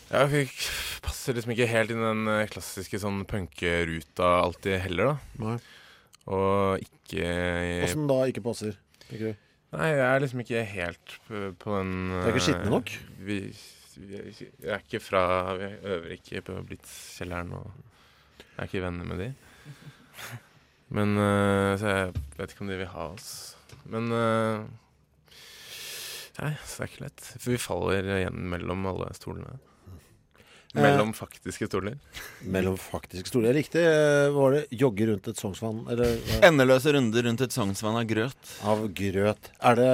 Ja, 0.07 0.23
vi 0.31 0.45
passer 1.03 1.35
liksom 1.35 1.51
ikke 1.51 1.67
helt 1.67 1.91
inn 1.91 1.99
i 1.99 2.05
den 2.07 2.29
eh, 2.31 2.45
klassiske 2.51 2.99
sånn 3.01 3.25
punkeruta 3.27 4.29
alltid 4.45 4.77
heller, 4.85 5.09
da. 5.13 5.43
Nei. 5.43 5.57
Og 6.31 6.83
ikke 6.83 7.27
Åssen 7.87 8.07
da 8.09 8.21
ikke 8.31 8.43
passer? 8.45 8.77
Ikke 9.09 9.33
du? 9.33 9.43
Nei, 9.75 9.89
jeg 9.91 10.05
er 10.07 10.21
liksom 10.23 10.41
ikke 10.45 10.61
helt 10.63 11.17
på, 11.27 11.73
den 11.75 11.91
Det 12.13 12.21
er 12.23 12.31
ikke 12.31 12.45
skitne 12.45 12.71
nok? 12.71 12.93
eh, 12.95 13.19
Vi, 13.27 13.37
vi, 13.99 14.15
er 14.15 14.29
ikke- 14.31 14.49
er 14.71 14.79
ikke 14.85 15.01
fra 15.03 15.23
Vi 15.59 15.69
øver 15.91 16.09
ikke 16.15 16.41
på 16.47 16.55
Blitz-kjelleren, 16.69 17.51
og 17.59 17.71
jeg 18.39 18.57
er 18.63 18.69
ikke 18.71 18.83
venner 18.87 19.05
med 19.11 19.19
de. 19.25 19.29
Men 20.95 21.17
eh, 21.19 21.75
Så 21.79 21.91
jeg 21.91 22.13
vet 22.39 22.51
ikke 22.55 22.63
om 22.63 22.71
de 22.71 22.77
vil 22.79 22.93
ha 22.95 23.09
oss. 23.11 23.29
Men 23.91 24.07
eh, 24.15 24.63
Nei, 26.37 26.53
så 26.63 26.83
det 26.83 26.85
er 26.85 26.91
ikke 26.91 27.05
lett. 27.07 27.25
For 27.37 27.53
vi 27.53 27.61
faller 27.61 28.13
igjen 28.19 28.45
mellom 28.51 28.85
alle 28.91 29.09
stolene. 29.17 29.57
Mellom 30.77 31.13
faktiske 31.15 31.65
stoler. 31.69 31.95
Mellom 32.45 32.75
faktiske 32.77 33.29
stoler. 33.29 33.49
Jeg 33.49 33.63
likte 33.63 33.81
eh, 33.81 34.29
Var 34.35 34.53
det 34.53 34.61
'jogge 34.77 35.07
rundt 35.09 35.29
et 35.31 35.39
Sognsvann'? 35.39 35.79
Eller. 35.93 36.19
Endeløse 36.45 36.91
runder 36.93 37.25
rundt 37.25 37.41
et 37.41 37.55
Sognsvann 37.55 37.97
av 37.97 38.05
grøt. 38.09 38.51
Av 38.67 38.83
grøt. 38.99 39.49
Er 39.71 39.79
det 39.79 39.89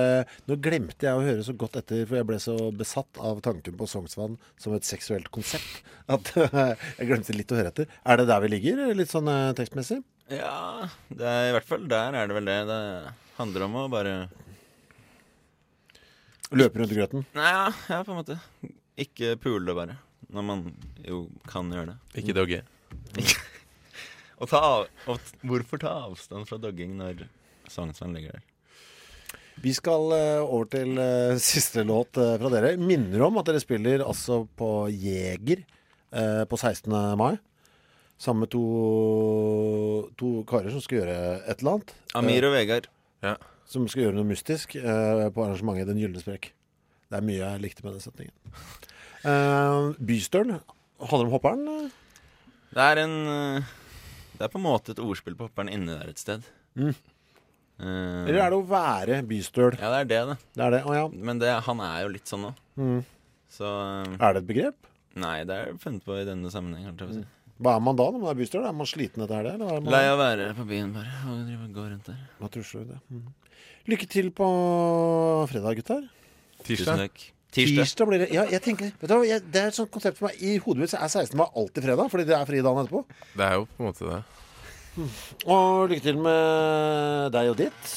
Nå 0.49 0.57
glemte 0.65 1.07
jeg 1.07 1.19
å 1.19 1.23
høre 1.23 1.45
så 1.45 1.55
godt 1.55 1.77
etter, 1.79 2.03
for 2.09 2.19
jeg 2.19 2.27
ble 2.27 2.39
så 2.41 2.57
besatt 2.75 3.21
av 3.21 3.39
tanken 3.45 3.77
på 3.79 3.87
Sognsvann 3.89 4.39
som 4.59 4.75
et 4.75 4.87
seksuelt 4.87 5.29
konsept 5.33 5.83
at 6.11 6.33
jeg 6.99 7.07
glemte 7.07 7.37
litt 7.37 7.53
å 7.53 7.61
høre 7.61 7.71
etter. 7.71 7.87
Er 8.03 8.19
det 8.19 8.27
der 8.33 8.43
vi 8.43 8.55
ligger, 8.57 8.85
litt 8.97 9.13
sånn 9.13 9.29
eh, 9.31 9.53
tekstmessig? 9.55 10.01
Ja, 10.33 10.89
det 11.13 11.27
er, 11.27 11.51
i 11.51 11.55
hvert 11.55 11.69
fall 11.69 11.85
der 11.91 12.17
er 12.17 12.27
det 12.27 12.39
vel 12.41 12.49
det. 12.49 12.59
Det 12.67 12.81
handler 13.37 13.69
om 13.69 13.83
å 13.83 13.89
bare 13.93 14.15
Løpe 16.51 16.79
rundt 16.81 16.91
i 16.93 16.97
grøten. 16.97 17.23
Nei, 17.37 17.49
ja, 17.49 17.67
ja, 17.89 18.01
på 18.03 18.13
en 18.13 18.19
måte. 18.19 18.37
Ikke 18.99 19.35
pule, 19.41 19.73
bare. 19.77 19.95
Når 20.33 20.45
man 20.45 20.63
jo 21.05 21.27
kan 21.49 21.69
gjøre 21.71 21.93
det. 21.93 21.97
Ikke 22.21 22.35
dogge. 22.37 22.63
Og, 24.41 24.49
ta 24.49 24.59
av, 24.59 24.87
og 25.07 25.21
t- 25.23 25.37
hvorfor 25.47 25.79
ta 25.79 25.91
avstand 26.09 26.49
fra 26.49 26.57
dogging 26.59 26.97
når 26.99 27.21
Sognsvann 27.71 28.15
ligger 28.17 28.33
der? 28.35 28.41
Vi 29.63 29.71
skal 29.77 30.09
eh, 30.17 30.41
over 30.41 30.65
til 30.73 30.97
uh, 30.97 31.37
siste 31.53 31.85
låt 31.87 32.17
uh, 32.19 32.33
fra 32.41 32.51
dere. 32.51 32.73
Minner 32.81 33.23
om 33.23 33.37
at 33.39 33.47
dere 33.47 33.61
spiller 33.63 34.03
altså 34.03 34.41
på 34.59 34.89
Jeger 34.91 35.61
eh, 35.63 36.43
på 36.49 36.59
16. 36.59 36.91
mai. 37.19 37.37
Sammen 38.19 38.43
med 38.43 38.51
to, 38.53 38.65
to 40.19 40.33
karer 40.49 40.73
som 40.73 40.83
skal 40.83 41.01
gjøre 41.01 41.15
et 41.47 41.61
eller 41.63 41.77
annet. 41.77 41.95
Amir 42.19 42.49
og 42.49 42.53
Vegard. 42.57 42.89
Ja. 43.23 43.37
Som 43.73 43.87
skal 43.89 44.05
gjøre 44.07 44.17
noe 44.19 44.27
mystisk 44.29 44.75
eh, 44.77 45.23
på 45.33 45.43
arrangementet 45.47 45.89
Den 45.89 46.01
gylne 46.01 46.21
sprekk. 46.21 46.51
Det 47.09 47.17
er 47.19 47.25
mye 47.25 47.39
jeg 47.41 47.61
likte 47.63 47.85
med 47.85 47.95
den 47.97 48.03
setningen. 48.03 48.33
Uh, 49.23 49.93
Bystøl 50.03 50.51
handler 50.57 51.25
om 51.27 51.33
hopperen. 51.33 51.63
eh? 51.71 51.89
Det 52.73 52.85
er 52.91 53.01
en 53.03 53.13
eh, 53.29 53.73
Det 54.37 54.45
er 54.47 54.51
på 54.53 54.59
en 54.59 54.65
måte 54.65 54.93
et 54.95 55.01
ordspill 55.03 55.35
på 55.39 55.47
hopperen 55.47 55.69
inni 55.71 55.93
der 55.93 56.09
et 56.11 56.19
sted. 56.21 56.45
Mm. 56.79 56.89
Eh, 56.93 58.23
Eller 58.29 58.39
er 58.45 58.53
det 58.53 58.57
å 58.59 58.65
være 58.69 59.19
bystøl? 59.29 59.77
Ja, 59.79 59.91
det 59.93 59.99
er 60.03 60.09
det, 60.09 60.21
det. 60.31 60.37
Det 60.57 60.65
er 60.67 60.75
det, 60.77 60.81
Oh, 60.89 60.95
ja. 60.97 61.05
Men 61.13 61.39
det, 61.41 61.51
han 61.67 61.83
er 61.85 62.01
jo 62.05 62.11
litt 62.15 62.29
sånn 62.29 62.47
nå. 62.47 62.51
Mm. 62.79 62.99
Så 63.53 63.69
eh, 63.69 64.17
Er 64.19 64.33
det 64.37 64.43
et 64.43 64.49
begrep? 64.49 64.89
Nei, 65.21 65.37
det 65.45 65.55
er 65.61 65.75
funnet 65.81 66.03
på 66.07 66.17
i 66.17 66.25
denne 66.25 66.49
sammenheng. 66.53 66.89
si. 67.13 67.23
Hva 67.63 67.75
er 67.77 67.83
man 67.85 67.95
da 67.99 68.07
når 68.09 68.19
man 68.23 68.31
er 68.33 68.39
bystøl? 68.41 68.65
Er 68.65 68.73
man 68.75 68.89
sliten 68.89 69.23
etter 69.23 69.45
det? 69.45 69.53
eller 69.59 69.77
man- 69.79 69.93
Lei 69.93 70.03
av 70.09 70.17
å 70.17 70.21
være 70.23 70.49
på 70.57 70.65
byen, 70.67 70.91
bare. 70.97 71.13
Og 71.29 71.73
gå 71.77 71.85
rundt 71.91 72.09
der. 72.09 72.19
Hva 72.41 72.49
tusler 72.51 72.87
du 72.87 72.93
det? 72.95 72.99
Mm. 73.13 73.27
Lykke 73.91 74.07
til 74.07 74.29
på 74.35 74.47
fredag, 75.51 75.79
gutter. 75.81 76.03
Tirsdag. 76.63 77.09
Tirsdag. 77.53 77.83
Tirsdag. 77.83 78.07
blir 78.07 78.23
det. 78.23 78.29
Ja, 78.33 78.45
jeg 78.49 78.63
tenker, 78.65 78.93
vet 79.01 79.09
du 79.11 79.15
hva, 79.15 79.25
jeg, 79.27 79.43
det 79.53 79.61
er 79.61 79.73
et 79.73 79.77
sånt 79.77 79.91
konsept 79.93 80.17
for 80.21 80.29
meg. 80.29 80.39
I 80.41 80.55
hodet 80.63 80.85
mitt 80.85 80.93
så 80.93 81.01
er 81.03 81.11
16. 81.11 81.35
mai 81.37 81.45
alltid 81.51 81.85
fredag, 81.85 82.09
fordi 82.13 82.25
det 82.29 82.37
er 82.37 82.47
fri 82.49 82.61
dagen 82.65 82.81
etterpå. 82.85 83.03
Det 83.35 83.45
er 83.45 83.57
jo 83.59 83.67
på 83.69 83.83
en 83.83 83.89
måte 83.89 84.09
det. 84.09 84.21
Og 85.49 85.89
lykke 85.91 86.05
til 86.05 86.19
med 86.21 87.33
deg 87.35 87.51
og 87.51 87.57
ditt. 87.59 87.93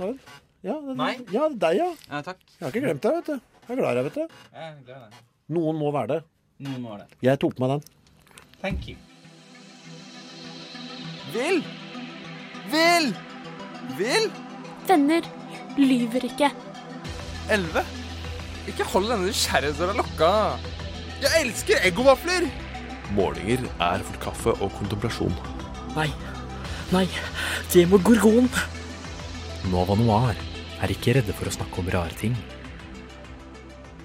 Ja, 0.00 0.76
det, 0.84 0.96
Nei. 0.96 1.14
Ja, 1.32 1.48
det 1.48 1.56
er 1.56 1.60
deg, 1.66 1.78
ja. 1.80 1.88
Ja, 2.08 2.20
takk. 2.24 2.42
Jeg 2.56 2.64
har 2.64 2.74
ikke 2.74 2.84
glemt 2.86 3.04
deg, 3.04 3.18
vet 3.20 3.30
du. 3.32 3.48
Jeg 3.66 3.76
er 3.76 3.80
glad 3.80 3.90
i 3.90 3.98
deg, 4.00 4.08
vet 4.10 4.18
du. 4.18 4.42
Jeg 4.54 4.66
er 4.66 4.76
glad 4.84 4.96
i 4.96 5.08
deg. 5.08 5.22
Noen 5.56 5.80
må 5.80 5.92
være 5.94 6.12
det. 6.12 6.20
Noen 6.66 6.84
må 6.84 6.92
ha 6.92 7.00
det. 7.02 7.08
Jeg 7.24 7.40
tok 7.40 7.56
på 7.56 7.64
meg 7.64 7.74
den. 7.76 7.82
Thank 8.60 8.88
you. 8.90 8.96
Vil! 11.34 11.62
Vil! 12.70 13.12
Vil! 13.98 14.30
Venner 14.90 15.22
lyver 15.78 16.24
ikke. 16.26 16.48
Elleve. 17.54 17.84
Ikke 18.66 18.82
hold 18.90 19.06
denne 19.06 19.28
nysgjerrighetsdøra 19.28 19.94
lukka. 19.94 20.30
Jeg 21.22 21.44
elsker 21.44 21.84
eggovafler! 21.86 22.48
Målinger 23.14 23.68
er 23.86 24.02
for 24.08 24.18
kaffe 24.24 24.54
og 24.56 24.72
kontemplasjon. 24.80 25.36
Nei. 25.94 26.08
Nei. 26.90 27.04
Det 27.70 27.84
må 27.86 28.00
gorgon. 28.02 28.50
Nova 29.70 29.94
Noir 30.00 30.42
er 30.82 30.94
ikke 30.96 31.14
redde 31.20 31.38
for 31.38 31.46
å 31.46 31.54
snakke 31.54 31.84
om 31.84 31.92
rare 31.94 32.18
ting. 32.18 32.34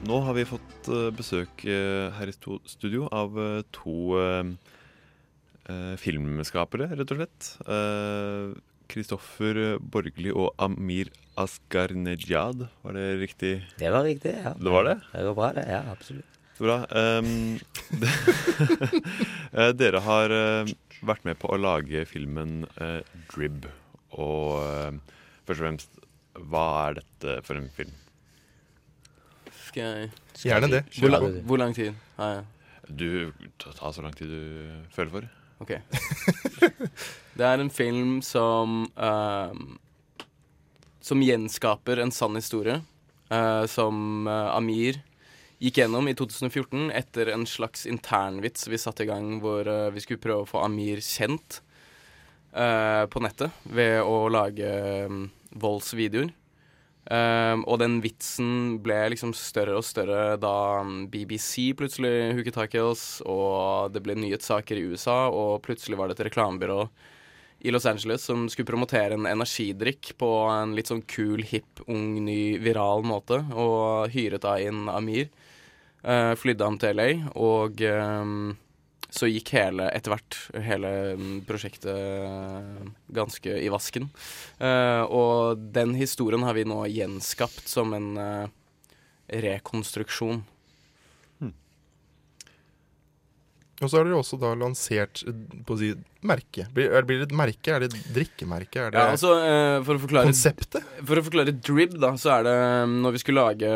Nå 0.05 0.21
har 0.27 0.37
vi 0.37 0.45
fått 0.45 0.91
eh, 0.93 1.09
besøk 1.17 1.65
eh, 1.65 2.13
her 2.13 2.29
i 2.29 2.37
studio 2.69 3.09
av 3.09 3.41
eh, 3.41 3.59
to 3.73 4.21
filmskapere, 5.97 6.91
rett 6.93 7.09
og 7.09 7.17
slett. 7.17 7.47
Eh, 8.85 8.91
Kristoffer 8.91 9.77
Borgli 9.79 10.31
og 10.31 10.53
Amir 10.57 11.09
Asgarnejad. 11.37 12.67
var 12.83 12.93
det 12.93 13.19
riktig? 13.19 13.63
Det 13.77 13.91
var 13.91 14.03
riktig, 14.03 14.31
ja. 14.31 14.53
Det 14.53 14.71
var 14.71 14.83
det? 14.83 15.01
Det 15.11 15.23
går 15.23 15.35
bra, 15.35 15.53
det. 15.53 15.65
Ja, 15.67 15.83
absolutt. 15.91 16.25
Så 16.57 16.63
bra. 16.63 16.85
Um, 16.89 17.59
eh, 19.51 19.71
dere 19.75 19.99
har 19.99 20.29
eh, 20.31 20.71
vært 21.01 21.25
med 21.25 21.37
på 21.37 21.49
å 21.51 21.57
lage 21.57 22.05
filmen 22.05 22.65
uh, 22.79 23.01
Drib. 23.33 23.67
Og 24.15 24.63
uh, 24.63 24.95
først 25.45 25.59
og 25.59 25.65
fremst, 25.65 25.99
hva 26.35 26.65
er 26.87 27.01
dette 27.01 27.41
for 27.43 27.59
en 27.59 27.69
film? 27.69 27.91
Skal 29.67 29.83
jeg 29.83 30.11
Gjerne 30.45 30.71
det. 30.71 30.85
Hvor, 30.99 31.09
lang, 31.11 31.41
hvor 31.43 31.59
lang 31.59 31.75
tid 31.75 31.93
har 32.15 32.37
jeg? 32.37 32.45
Du, 32.87 33.31
ta, 33.59 33.71
ta 33.75 33.91
så 33.91 34.03
lang 34.05 34.15
tid 34.15 34.31
du 34.31 34.41
føler 34.95 35.11
for. 35.11 35.29
Ok. 35.63 35.75
det 37.35 37.47
er 37.47 37.61
en 37.61 37.71
film 37.71 38.19
som 38.23 38.85
uh, 38.95 39.51
Som 41.03 41.23
gjenskaper 41.23 41.99
en 42.01 42.13
sann 42.15 42.37
historie. 42.39 42.81
Uh, 43.25 43.65
som 43.65 44.27
eh, 44.29 44.49
Amir 44.53 44.99
gikk 45.57 45.79
gjennom 45.79 46.05
i 46.05 46.13
2014 46.13 46.91
etter 46.93 47.31
en 47.33 47.47
slags 47.49 47.87
internvits 47.89 48.67
vi 48.69 48.77
satte 48.77 49.01
i 49.01 49.07
gang 49.09 49.39
hvor 49.41 49.65
eh, 49.65 49.87
vi 49.95 50.03
skulle 50.03 50.21
prøve 50.21 50.43
å 50.43 50.49
få 50.49 50.61
Amir 50.61 51.01
kjent 51.01 51.61
på 52.55 53.19
nettet 53.19 53.51
ved 53.67 53.97
å 54.07 54.29
lage 54.31 54.69
um, 55.09 55.25
voldsvideoer. 55.59 56.29
Um, 57.05 57.65
og 57.67 57.81
den 57.81 57.97
vitsen 57.99 58.77
ble 58.79 58.95
liksom 59.11 59.33
større 59.35 59.75
og 59.75 59.83
større 59.83 60.37
da 60.39 60.79
BBC 61.11 61.73
plutselig 61.75 62.31
hooket 62.37 62.55
tak 62.55 62.77
i 62.77 62.85
oss, 62.85 63.19
og 63.27 63.91
det 63.91 64.05
ble 64.05 64.15
nyhetssaker 64.21 64.79
i 64.79 64.85
USA, 64.87 65.25
og 65.27 65.65
plutselig 65.67 65.99
var 65.99 66.07
det 66.07 66.15
et 66.15 66.29
reklamebyrå 66.29 66.85
i 67.65 67.71
Los 67.73 67.85
Angeles 67.89 68.23
som 68.23 68.45
skulle 68.49 68.69
promotere 68.69 69.17
en 69.17 69.25
energidrikk 69.25 70.13
på 70.21 70.29
en 70.53 70.75
litt 70.77 70.91
sånn 70.91 71.01
kul, 71.09 71.41
hipp, 71.41 71.81
ung, 71.89 72.19
ny, 72.27 72.57
viral 72.61 73.01
måte, 73.07 73.41
og 73.57 74.13
hyret 74.13 74.45
da 74.45 74.59
inn 74.61 74.85
Amir. 74.91 75.31
Uh, 76.05 76.35
flydde 76.37 76.67
ham 76.67 76.77
til 76.77 76.99
LA, 76.99 77.07
og 77.41 77.81
um, 77.89 78.51
så 79.09 79.29
gikk 79.31 79.53
hele, 79.55 79.87
etter 79.95 80.13
hvert, 80.13 80.37
hele 80.67 80.91
mm, 81.17 81.37
prosjektet 81.47 81.89
eh, 81.95 82.89
ganske 83.15 83.53
i 83.61 83.69
vasken. 83.71 84.09
Uh, 84.59 85.03
og 85.07 85.61
den 85.75 85.95
historien 85.97 86.43
har 86.45 86.57
vi 86.57 86.65
nå 86.67 86.81
gjenskapt 86.91 87.69
som 87.71 87.95
en 87.95 88.09
uh, 88.19 88.51
rekonstruksjon. 89.31 90.43
Og 93.83 93.91
så 93.91 93.99
har 93.99 94.07
dere 94.07 94.19
også 94.21 94.39
da 94.39 94.53
lansert 94.55 95.21
eh, 95.27 95.35
på 95.67 95.75
å 95.75 95.79
si, 95.79 95.91
merke. 96.25 96.67
Blir, 96.75 96.93
blir 97.07 97.21
det 97.21 97.29
et 97.29 97.35
merke? 97.35 97.73
Er 97.75 97.83
det 97.83 97.91
et 97.91 98.09
drikkemerke? 98.15 98.87
Er 98.87 98.93
det 98.93 99.01
Ja, 99.01 99.11
altså, 99.11 99.35
eh, 99.43 99.79
for 99.83 99.97
å 99.97 100.03
forklare 100.05 100.31
konseptet? 100.31 100.91
For 101.01 101.19
å 101.19 101.25
forklare 101.25 101.55
Drib, 101.59 101.97
da, 101.99 102.13
så 102.19 102.37
er 102.37 102.47
det 102.47 102.55
um, 102.85 102.99
Når 103.03 103.17
vi 103.17 103.23
skulle 103.25 103.43
lage 103.49 103.71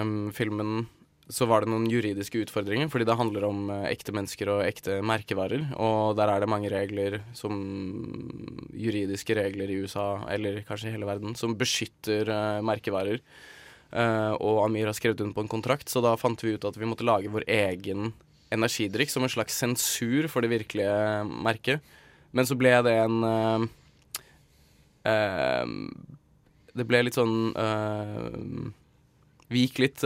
um, 0.00 0.16
filmen, 0.36 0.86
så 1.32 1.48
var 1.48 1.64
det 1.64 1.72
noen 1.72 1.86
juridiske 1.88 2.40
utfordringer, 2.44 2.88
fordi 2.92 3.06
det 3.08 3.16
handler 3.20 3.46
om 3.48 3.68
eh, 3.72 3.86
ekte 3.92 4.16
mennesker 4.16 4.50
og 4.54 4.64
ekte 4.64 4.98
merkevarer. 5.04 5.70
Og 5.76 6.16
der 6.16 6.32
er 6.32 6.40
det 6.40 6.50
mange 6.52 6.72
regler, 6.72 7.20
som 7.36 7.60
juridiske 8.72 9.36
regler 9.36 9.72
i 9.72 9.80
USA, 9.84 10.08
eller 10.32 10.62
kanskje 10.68 10.88
i 10.88 10.96
hele 10.96 11.08
verden, 11.08 11.36
som 11.36 11.56
beskytter 11.60 12.32
uh, 12.32 12.64
merkevarer. 12.64 13.20
Uh, 13.94 14.34
og 14.42 14.64
Amir 14.64 14.88
har 14.88 14.96
skrevet 14.96 15.20
under 15.22 15.36
på 15.36 15.44
en 15.44 15.52
kontrakt, 15.52 15.92
så 15.92 16.00
da 16.02 16.16
fant 16.18 16.40
vi 16.40 16.56
ut 16.56 16.64
at 16.66 16.80
vi 16.80 16.88
måtte 16.88 17.06
lage 17.06 17.30
vår 17.30 17.44
egen 17.46 18.14
energidrikk 18.54 19.12
som 19.12 19.26
en 19.26 19.32
slags 19.32 19.58
sensur 19.60 20.28
for 20.32 20.44
det 20.44 20.52
virkelige 20.52 20.96
merket. 21.44 21.84
Men 22.34 22.48
så 22.48 22.56
ble 22.58 22.72
det 22.86 22.94
en 22.98 23.20
eh, 23.28 23.66
eh, 25.10 25.76
Det 26.74 26.88
ble 26.88 27.04
litt 27.06 27.18
sånn 27.18 27.52
eh, 27.54 28.72
Vi 29.54 29.68
gikk 29.68 29.84
litt 29.84 30.04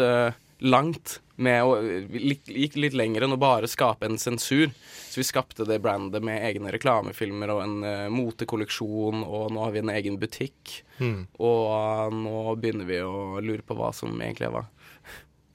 langt 0.58 1.20
med 1.38 1.62
å 1.62 1.76
vi 1.78 2.34
gikk 2.34 2.76
litt 2.82 2.96
lenger 2.98 3.24
enn 3.24 3.36
å 3.36 3.38
bare 3.38 3.68
skape 3.70 4.08
en 4.08 4.18
sensur. 4.18 4.72
Så 4.82 5.20
vi 5.20 5.26
skapte 5.26 5.66
det 5.68 5.78
brandet 5.84 6.24
med 6.26 6.42
egne 6.42 6.72
reklamefilmer 6.74 7.52
og 7.54 7.60
en 7.62 7.76
uh, 7.86 8.08
motekolleksjon, 8.10 9.22
og 9.22 9.52
nå 9.54 9.62
har 9.62 9.76
vi 9.76 9.82
en 9.84 9.92
egen 9.94 10.18
butikk. 10.18 10.80
Mm. 10.98 11.28
Og 11.38 12.16
nå 12.18 12.42
begynner 12.58 12.90
vi 12.90 12.98
å 13.06 13.38
lure 13.38 13.62
på 13.62 13.78
hva 13.78 13.92
som 13.94 14.18
egentlig 14.18 14.48
er 14.48 14.56
hva. 14.56 14.64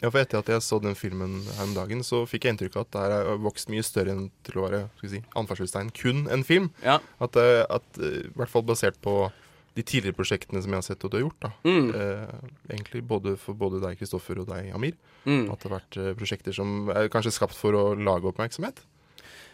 Ja, 0.04 0.10
for 0.12 0.20
etter 0.20 0.42
at 0.42 0.50
jeg 0.52 0.64
så 0.66 0.82
den 0.84 0.98
filmen 1.00 1.38
her 1.56 1.64
om 1.64 1.74
dagen, 1.78 2.02
så 2.04 2.26
fikk 2.28 2.44
jeg 2.44 2.58
inntrykk 2.58 2.76
av 2.76 2.84
at 2.84 2.96
det 2.96 3.20
er 3.22 3.38
vokst 3.40 3.70
mye 3.72 3.86
større 3.88 4.12
enn 4.12 4.26
til 4.44 4.60
å 4.60 4.66
være 4.66 4.82
skal 4.98 5.14
si, 5.14 5.22
anførselstegn, 5.40 5.94
kun 5.96 6.26
en 6.34 6.44
film. 6.44 6.68
Ja. 6.84 6.98
At, 7.24 7.40
eh, 7.40 7.64
at 7.72 8.02
eh, 8.02 8.26
I 8.28 8.34
hvert 8.36 8.52
fall 8.52 8.66
basert 8.68 9.00
på 9.04 9.32
de 9.74 9.82
tidligere 9.82 10.18
prosjektene 10.18 10.62
som 10.62 10.74
jeg 10.76 10.82
har 10.82 10.86
sett 10.86 11.06
og 11.08 11.14
du 11.14 11.18
har 11.18 11.24
gjort. 11.24 11.46
da. 11.46 11.52
Mm. 11.64 11.88
Eh, 11.96 12.50
egentlig 12.76 13.04
både 13.10 13.38
for 13.40 13.58
både 13.58 13.80
deg, 13.82 13.96
Kristoffer, 14.02 14.44
og 14.44 14.50
deg, 14.52 14.74
Amir. 14.76 14.98
Mm. 15.24 15.48
At 15.54 15.64
det 15.64 15.70
har 15.70 15.78
vært 15.78 16.00
eh, 16.02 16.12
prosjekter 16.20 16.58
som 16.60 16.92
er 16.92 17.08
kanskje 17.14 17.34
skapt 17.38 17.56
for 17.58 17.80
å 17.80 17.86
lage 17.96 18.28
oppmerksomhet. 18.30 18.84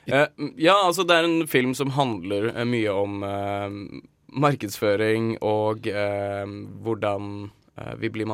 Eh, 0.10 0.26
ja, 0.58 0.80
altså 0.82 1.06
det 1.06 1.14
er 1.14 1.30
en 1.30 1.46
film 1.52 1.78
som 1.78 1.94
handler 1.94 2.50
mye 2.66 2.98
om 2.98 3.22
eh, 3.28 3.78
markedsføring 4.34 5.36
og 5.46 5.86
hvordan 5.86 7.32
vi 8.02 8.10
blir 8.14 8.28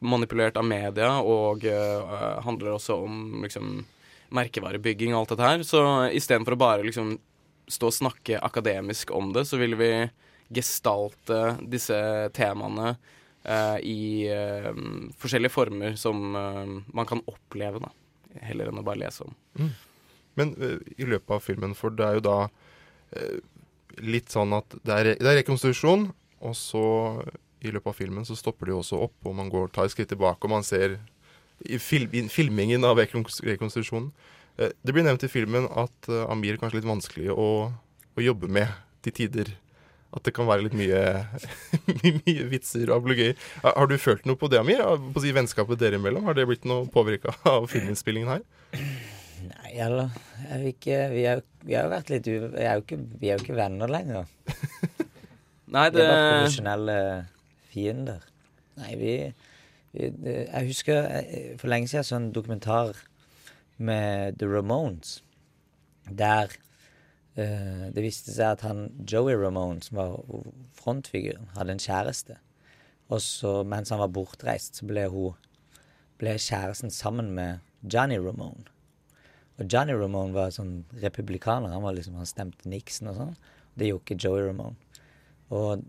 manipulert 0.00 0.56
av 0.56 0.66
media, 0.66 1.10
og 1.20 1.64
eh, 1.68 2.16
handler 2.44 2.74
også 2.74 2.98
om 3.04 3.42
liksom 3.44 3.82
merkevarebygging 4.34 5.14
og 5.14 5.22
alt 5.22 5.34
dette 5.34 5.50
her. 5.50 5.64
Så 5.66 5.82
istedenfor 6.16 6.56
å 6.56 6.60
bare 6.60 6.86
liksom 6.86 7.16
stå 7.68 7.90
og 7.90 7.96
snakke 7.96 8.40
akademisk 8.44 9.12
om 9.16 9.32
det, 9.34 9.44
så 9.48 9.60
vil 9.60 9.76
vi 9.80 9.92
gestalte 10.54 11.58
disse 11.68 11.96
temaene 12.36 12.94
uh, 12.94 13.76
i 13.84 14.24
uh, 14.32 14.70
forskjellige 15.20 15.52
former 15.52 15.98
som 16.00 16.32
eh, 16.40 16.70
man 16.96 17.08
kan 17.08 17.20
oppleve, 17.28 17.82
da. 17.84 17.92
Heller 18.48 18.70
enn 18.70 18.80
å 18.80 18.86
bare 18.86 19.02
lese 19.02 19.26
om. 19.26 19.36
Mm. 19.58 19.74
Men 20.38 20.54
eh, 20.62 20.78
i 20.96 21.08
løpet 21.08 21.34
av 21.36 21.44
filmen, 21.44 21.74
for 21.76 21.94
det 21.94 22.06
er 22.06 22.18
jo 22.18 22.24
da 22.28 22.38
eh, 23.16 23.38
litt 24.04 24.32
sånn 24.32 24.54
at 24.56 24.78
det 24.86 24.96
er, 24.96 25.12
det 25.18 25.30
er 25.32 25.40
rekonstruksjon, 25.40 26.08
og 26.38 26.54
så 26.56 26.84
i 27.60 27.72
løpet 27.74 27.90
av 27.90 27.96
filmen 27.98 28.26
så 28.26 28.36
stopper 28.38 28.70
de 28.70 28.76
også 28.78 29.00
opp, 29.08 29.16
og 29.26 29.36
man 29.38 29.50
går, 29.52 29.70
tar 29.74 29.88
et 29.88 29.94
skritt 29.94 30.10
tilbake, 30.12 30.42
og 30.46 30.52
man 30.52 30.66
ser 30.66 30.98
i, 31.66 31.78
fil, 31.82 32.06
i 32.14 32.24
filmingen 32.30 32.86
av 32.86 33.00
rekonstruksjonen. 33.00 34.10
Eh, 34.58 34.74
det 34.82 34.94
blir 34.94 35.06
nevnt 35.06 35.24
i 35.26 35.30
filmen 35.32 35.66
at 35.78 36.10
eh, 36.10 36.26
Amir 36.30 36.56
er 36.56 36.60
kanskje 36.62 36.80
litt 36.80 36.90
vanskelig 36.90 37.32
å, 37.34 37.48
å 37.74 38.22
jobbe 38.22 38.50
med 38.52 38.70
til 39.06 39.16
tider. 39.22 39.54
At 40.14 40.24
det 40.24 40.32
kan 40.36 40.48
være 40.48 40.64
litt 40.64 40.76
mye, 40.78 41.02
mye 42.24 42.48
vitser 42.48 42.88
og 42.88 43.02
ablegøyer. 43.02 43.36
Har 43.66 43.90
du 43.90 43.98
følt 44.00 44.24
noe 44.28 44.40
på 44.40 44.48
det, 44.48 44.62
Amir? 44.62 44.80
På 45.12 45.20
å 45.20 45.24
si 45.24 45.34
Vennskapet 45.36 45.80
dere 45.82 46.00
imellom? 46.00 46.24
Har 46.30 46.38
det 46.38 46.46
blitt 46.48 46.64
noe 46.68 46.88
påvirka 46.92 47.34
av 47.48 47.68
filminnspillingen 47.70 48.38
her? 48.38 48.46
Nei, 49.48 49.74
eller 49.78 50.14
jeg 50.48 50.62
vil 50.62 50.70
ikke, 50.72 51.00
vi, 51.12 51.24
har, 51.28 51.42
vi 51.62 51.76
har 51.76 51.86
jo 51.86 51.92
vært 51.92 52.14
litt 52.14 52.30
u... 52.30 52.34
Vi 52.54 52.64
er 52.64 52.78
jo 52.78 52.86
ikke, 52.86 52.98
vi 53.20 53.28
er 53.28 53.36
jo 53.36 53.44
ikke 53.44 53.58
venner 53.58 53.92
lenger. 53.92 54.30
Nei, 55.68 55.84
Vi 55.92 56.00
er 56.00 56.08
bare 56.08 56.30
profesjonelle 56.32 56.96
fiender. 57.72 58.24
Nei, 58.78 58.94
vi, 58.98 59.12
vi 59.92 60.10
Jeg 60.34 60.68
husker 60.68 61.06
eh, 61.20 61.54
for 61.60 61.70
lenge 61.72 61.90
siden 61.90 62.06
sånn 62.06 62.28
en 62.28 62.34
dokumentar 62.36 62.98
med 63.78 64.38
The 64.40 64.48
Ramones, 64.50 65.20
der 66.08 66.50
uh, 67.38 67.86
det 67.94 68.02
viste 68.02 68.32
seg 68.34 68.56
at 68.56 68.64
han 68.66 68.88
Joey 69.06 69.36
Ramone, 69.38 69.82
som 69.84 70.00
var 70.00 70.16
frontfiguren, 70.74 71.50
hadde 71.54 71.76
en 71.76 71.82
kjæreste. 71.82 72.38
Og 73.08 73.22
så 73.24 73.60
mens 73.64 73.92
han 73.94 74.02
var 74.02 74.10
bortreist, 74.12 74.80
så 74.80 74.88
ble 74.88 75.06
hun 75.12 75.36
ble 76.18 76.34
kjæresten 76.42 76.90
sammen 76.90 77.30
med 77.36 77.62
Johnny 77.86 78.18
Ramone. 78.18 78.66
Og 79.58 79.66
Johnny 79.70 79.94
Ramone 79.94 80.34
var 80.34 80.50
sånn 80.54 80.82
republikaner. 81.02 81.72
Han 81.74 81.84
var 81.84 81.94
liksom, 81.94 82.18
han 82.18 82.28
stemte 82.28 82.70
Nixon 82.70 83.10
og 83.12 83.18
sånn. 83.18 83.32
Det 83.78 83.90
gjorde 83.90 84.04
ikke 84.06 84.18
Joey 84.22 84.44
Ramone. 84.46 84.74
Og, 85.54 85.84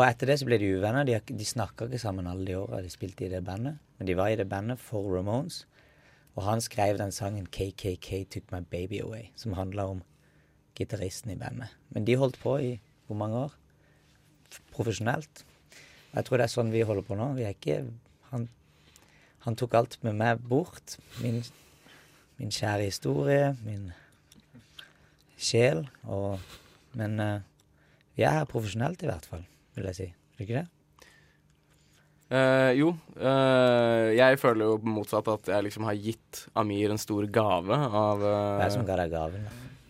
og 0.00 0.06
etter 0.06 0.30
det 0.30 0.38
så 0.40 0.46
ble 0.48 0.56
de 0.60 0.70
uvenner. 0.78 1.04
De, 1.04 1.18
de 1.36 1.46
snakka 1.46 1.84
ikke 1.84 2.00
sammen 2.00 2.28
alle 2.30 2.46
de 2.48 2.56
åra 2.56 2.80
de 2.80 2.88
spilte 2.92 3.26
i 3.26 3.32
det 3.32 3.42
bandet. 3.44 3.76
Men 3.98 4.08
de 4.08 4.16
var 4.16 4.32
i 4.32 4.38
det 4.40 4.48
bandet 4.48 4.80
for 4.80 5.04
Ramones. 5.12 5.66
Og 6.38 6.46
han 6.46 6.62
skrev 6.64 6.96
den 6.96 7.12
sangen 7.12 7.44
'KKK 7.46 8.24
Took 8.30 8.52
My 8.52 8.62
Baby 8.64 9.02
Away', 9.02 9.28
som 9.36 9.52
handla 9.58 9.90
om 9.90 10.02
gitaristen 10.78 11.34
i 11.34 11.36
bandet. 11.36 11.68
Men 11.90 12.06
de 12.06 12.16
holdt 12.16 12.40
på 12.40 12.56
i 12.56 12.80
hvor 13.06 13.16
mange 13.16 13.36
år? 13.36 13.54
Profesjonelt. 14.72 15.44
Jeg 16.14 16.24
tror 16.24 16.38
det 16.38 16.46
er 16.46 16.54
sånn 16.54 16.72
vi 16.72 16.86
holder 16.86 17.04
på 17.04 17.18
nå. 17.18 17.32
Vi 17.36 17.44
er 17.44 17.54
ikke 17.54 17.84
Han, 18.30 18.48
han 19.42 19.56
tok 19.58 19.74
alt 19.74 19.98
med 20.06 20.14
meg 20.14 20.38
bort. 20.38 20.96
Min, 21.20 21.42
min 22.38 22.50
kjære 22.54 22.86
historie, 22.86 23.56
min 23.66 23.90
sjel. 25.36 25.88
Og, 26.06 26.38
men 26.94 27.18
uh, 27.20 27.40
vi 28.14 28.22
er 28.22 28.38
her 28.38 28.46
profesjonelt, 28.46 29.02
i 29.02 29.10
hvert 29.10 29.26
fall, 29.26 29.42
vil 29.76 29.90
jeg 29.90 29.98
si. 29.98 30.10
Er 30.10 30.38
det 30.40 30.48
ikke 30.48 30.60
det? 30.60 30.68
Uh, 32.30 32.70
jo, 32.78 32.92
uh, 33.18 34.06
jeg 34.14 34.38
føler 34.38 34.68
jo 34.68 34.76
motsatt 34.86 35.26
at 35.32 35.48
jeg 35.50 35.66
liksom 35.66 35.82
har 35.88 35.96
gitt 35.98 36.44
Amir 36.60 36.92
en 36.94 37.00
stor 37.02 37.26
gave 37.26 37.74
av 37.74 38.22
uh, 38.22 38.34
Hva 38.60 38.68
er 38.68 38.70
som 38.70 38.86
ga 38.86 39.00
deg 39.00 39.10
gaven? 39.10 39.48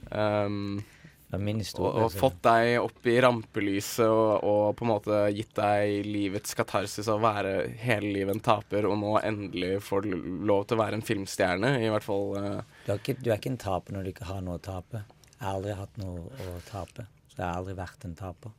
Um, 0.09 0.81
Det 1.28 1.37
er 1.37 1.42
min 1.44 1.61
og, 1.61 1.85
og 2.00 2.09
fått 2.16 2.38
deg 2.42 2.78
opp 2.81 3.04
i 3.07 3.18
rampelyset 3.22 4.09
og, 4.09 4.40
og 4.40 4.62
på 4.78 4.87
en 4.87 4.90
måte 4.90 5.18
gitt 5.37 5.52
deg 5.61 6.09
livets 6.09 6.57
katarsis 6.59 7.07
av 7.12 7.20
å 7.20 7.26
være 7.26 7.52
hele 7.85 8.09
livet 8.16 8.35
en 8.35 8.42
taper, 8.48 8.88
og 8.88 8.96
nå 8.98 9.12
endelig 9.20 9.76
får 9.87 10.09
lov 10.11 10.64
til 10.64 10.78
å 10.78 10.81
være 10.81 10.98
en 10.98 11.07
filmstjerne, 11.07 11.76
i 11.85 11.92
hvert 11.92 12.09
fall. 12.09 12.24
Du, 12.40 12.90
er, 12.90 12.96
ikke, 12.96 13.14
du 13.20 13.28
er 13.28 13.37
ikke 13.37 13.52
en 13.52 13.61
taper 13.62 13.94
når 13.94 14.09
du 14.09 14.14
ikke 14.14 14.31
har 14.33 14.40
noe 14.42 14.57
å 14.59 14.64
tape. 14.64 15.04
Jeg 15.37 15.44
har 15.44 15.61
aldri 15.61 15.76
hatt 15.76 16.00
noe 16.02 16.24
å 16.48 16.57
tape, 16.66 17.07
så 17.28 17.37
jeg 17.37 17.46
har 17.46 17.61
aldri 17.61 17.76
vært 17.78 18.09
en 18.09 18.18
taper. 18.18 18.57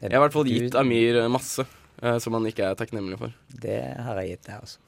Jeg 0.00 0.12
har 0.12 0.20
i 0.20 0.24
hvert 0.26 0.36
fall 0.36 0.50
gitt 0.50 0.76
Amir 0.78 1.20
masse 1.32 1.64
eh, 2.02 2.18
som 2.22 2.36
han 2.38 2.46
ikke 2.50 2.68
er 2.68 2.78
takknemlig 2.78 3.18
for. 3.20 3.34
Det 3.50 3.80
har 4.06 4.20
jeg 4.22 4.36
gitt 4.36 4.50
deg, 4.50 4.60
altså. 4.62 4.84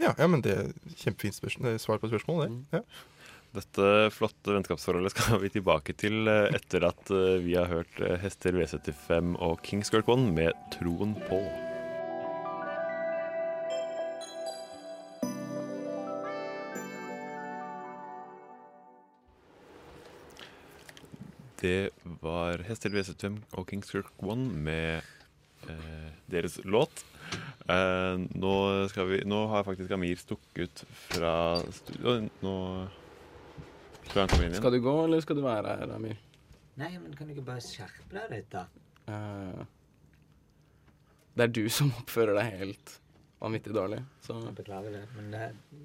Ja, 0.00 0.14
ja 0.16 0.28
men 0.30 0.44
det 0.44 0.56
er 0.56 0.68
kjempefint 0.96 1.36
spørsmål, 1.36 1.72
det 1.72 1.78
er 1.78 1.82
svar 1.82 2.02
på 2.02 2.10
spørsmålet, 2.12 2.60
det. 2.70 2.80
Ja. 2.80 3.06
Dette 3.50 3.86
flotte 4.14 4.54
vennskapsforholdet 4.54 5.12
skal 5.16 5.40
vi 5.42 5.50
tilbake 5.56 5.96
til 5.98 6.30
eh, 6.30 6.52
etter 6.54 6.86
at 6.90 7.10
eh, 7.14 7.40
vi 7.42 7.56
har 7.58 7.70
hørt 7.70 7.98
eh, 7.98 8.18
Hester 8.22 8.54
V75 8.54 9.34
og 9.42 9.58
Kingsgirl 9.66 10.06
One 10.10 10.30
med 10.36 10.54
Troen 10.76 11.16
på. 11.26 11.42
Det 21.60 21.90
var 22.22 22.62
Hestil 22.64 22.94
V75 22.96 23.34
og 23.52 23.66
Kings 23.68 23.90
Girl 23.92 24.06
One 24.24 24.48
med 24.64 25.02
eh, 25.68 26.06
deres 26.32 26.56
låt. 26.64 27.02
Eh, 27.68 28.16
nå, 28.16 28.54
skal 28.88 29.10
vi, 29.10 29.18
nå 29.28 29.42
har 29.52 29.66
faktisk 29.66 29.92
Amir 29.92 30.16
stukket 30.20 30.84
fra 31.10 31.34
studio. 31.76 32.16
Nå 32.40 32.54
skal 34.08 34.22
han 34.22 34.32
komme 34.32 34.46
inn 34.46 34.54
igjen. 34.54 34.62
Skal 34.62 34.74
du 34.74 34.80
gå, 34.86 34.96
eller 35.04 35.20
skal 35.24 35.36
du 35.36 35.44
være 35.44 35.76
her, 35.82 35.92
Amir? 35.98 36.16
Nei, 36.80 36.94
men 36.96 37.12
kan 37.12 37.28
du 37.28 37.34
ikke 37.34 37.44
bare 37.50 37.62
skjerpe 37.64 38.08
deg 38.14 38.32
litt, 38.32 38.56
da? 38.56 38.64
Eh, 39.12 39.60
det 41.36 41.46
er 41.46 41.54
du 41.60 41.62
som 41.72 41.92
oppfører 42.00 42.40
deg 42.40 42.56
helt 42.62 42.96
vanvittig 43.40 43.76
dårlig. 43.76 44.00
Så 44.24 44.38
Jeg 44.46 44.56
beklager 44.62 44.96
det, 44.96 45.04
men 45.18 45.30
det, 45.36 45.44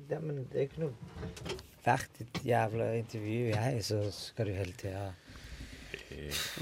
det, 0.10 0.24
men 0.24 0.42
det 0.52 0.62
er 0.62 0.68
ikke 0.70 0.88
noe 0.88 1.60
Hvert 1.86 2.18
et 2.24 2.40
jævla 2.42 2.88
intervju 2.98 3.52
jeg, 3.52 3.82
så 3.86 4.00
skal 4.10 4.50
du 4.50 4.56
hele 4.58 4.74
tida 4.80 5.04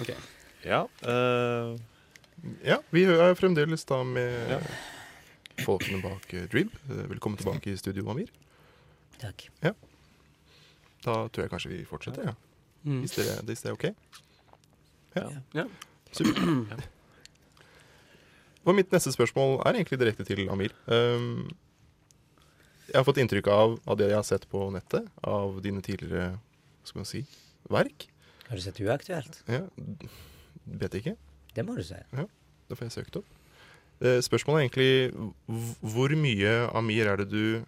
Ok. 0.02 0.14
Ja. 0.64 0.86
Uh, 1.04 1.80
Ja, 2.64 2.82
vi 2.92 3.04
er 3.08 3.36
fremdeles 3.40 3.86
da 3.88 4.02
med 4.04 4.64
folkene 5.64 6.02
bak 6.04 6.34
eh, 6.34 6.48
Drib. 6.52 6.74
Eh, 6.90 7.04
Velkommen 7.12 7.38
tilbake 7.40 7.72
i 7.72 7.78
studio, 7.80 8.10
Amir. 8.12 8.32
Takk. 9.22 9.46
Ja. 9.64 9.72
Da 11.06 11.16
tror 11.30 11.46
jeg 11.46 11.52
kanskje 11.54 11.72
vi 11.72 11.84
fortsetter, 11.88 12.32
ja. 12.32 12.34
Mm. 12.84 13.00
Hvis, 13.04 13.16
det, 13.16 13.28
hvis 13.48 13.64
det 13.64 13.72
er 13.72 13.78
OK? 13.78 13.86
Ja. 15.16 15.28
Ja. 15.56 15.66
Supert. 16.12 16.90
Og 18.64 18.76
mitt 18.76 18.92
neste 18.96 19.12
spørsmål 19.12 19.62
er 19.64 19.78
egentlig 19.78 20.00
direkte 20.02 20.26
til 20.28 20.48
Amir. 20.52 20.76
Um, 20.88 21.46
jeg 22.90 22.98
har 23.00 23.08
fått 23.08 23.20
inntrykk 23.24 23.48
av, 23.52 23.78
av 23.88 24.00
det 24.00 24.10
jeg 24.12 24.20
har 24.20 24.28
sett 24.28 24.48
på 24.52 24.66
nettet, 24.76 25.08
av 25.24 25.62
dine 25.64 25.84
tidligere 25.84 26.34
skal 26.84 27.04
man 27.04 27.08
si, 27.08 27.24
verk. 27.72 28.08
Har 28.50 28.60
du 28.60 28.62
sett 28.64 28.80
Uaktuelt? 28.84 29.40
Ja, 29.50 29.62
vet 30.84 30.98
ikke. 31.00 31.16
Det 31.56 31.64
må 31.66 31.76
du 31.78 31.84
se. 31.86 32.00
Ja, 32.14 32.26
det 32.70 32.78
får 32.80 32.88
jeg 32.90 32.96
søkt 32.98 33.20
opp. 33.22 33.30
Eh, 34.04 34.20
Spørsmålet 34.26 34.60
er 34.60 34.66
egentlig 34.68 35.32
hvor 35.94 36.14
mye 36.20 36.54
Amir 36.76 37.08
er 37.14 37.22
det 37.24 37.30
du 37.32 37.64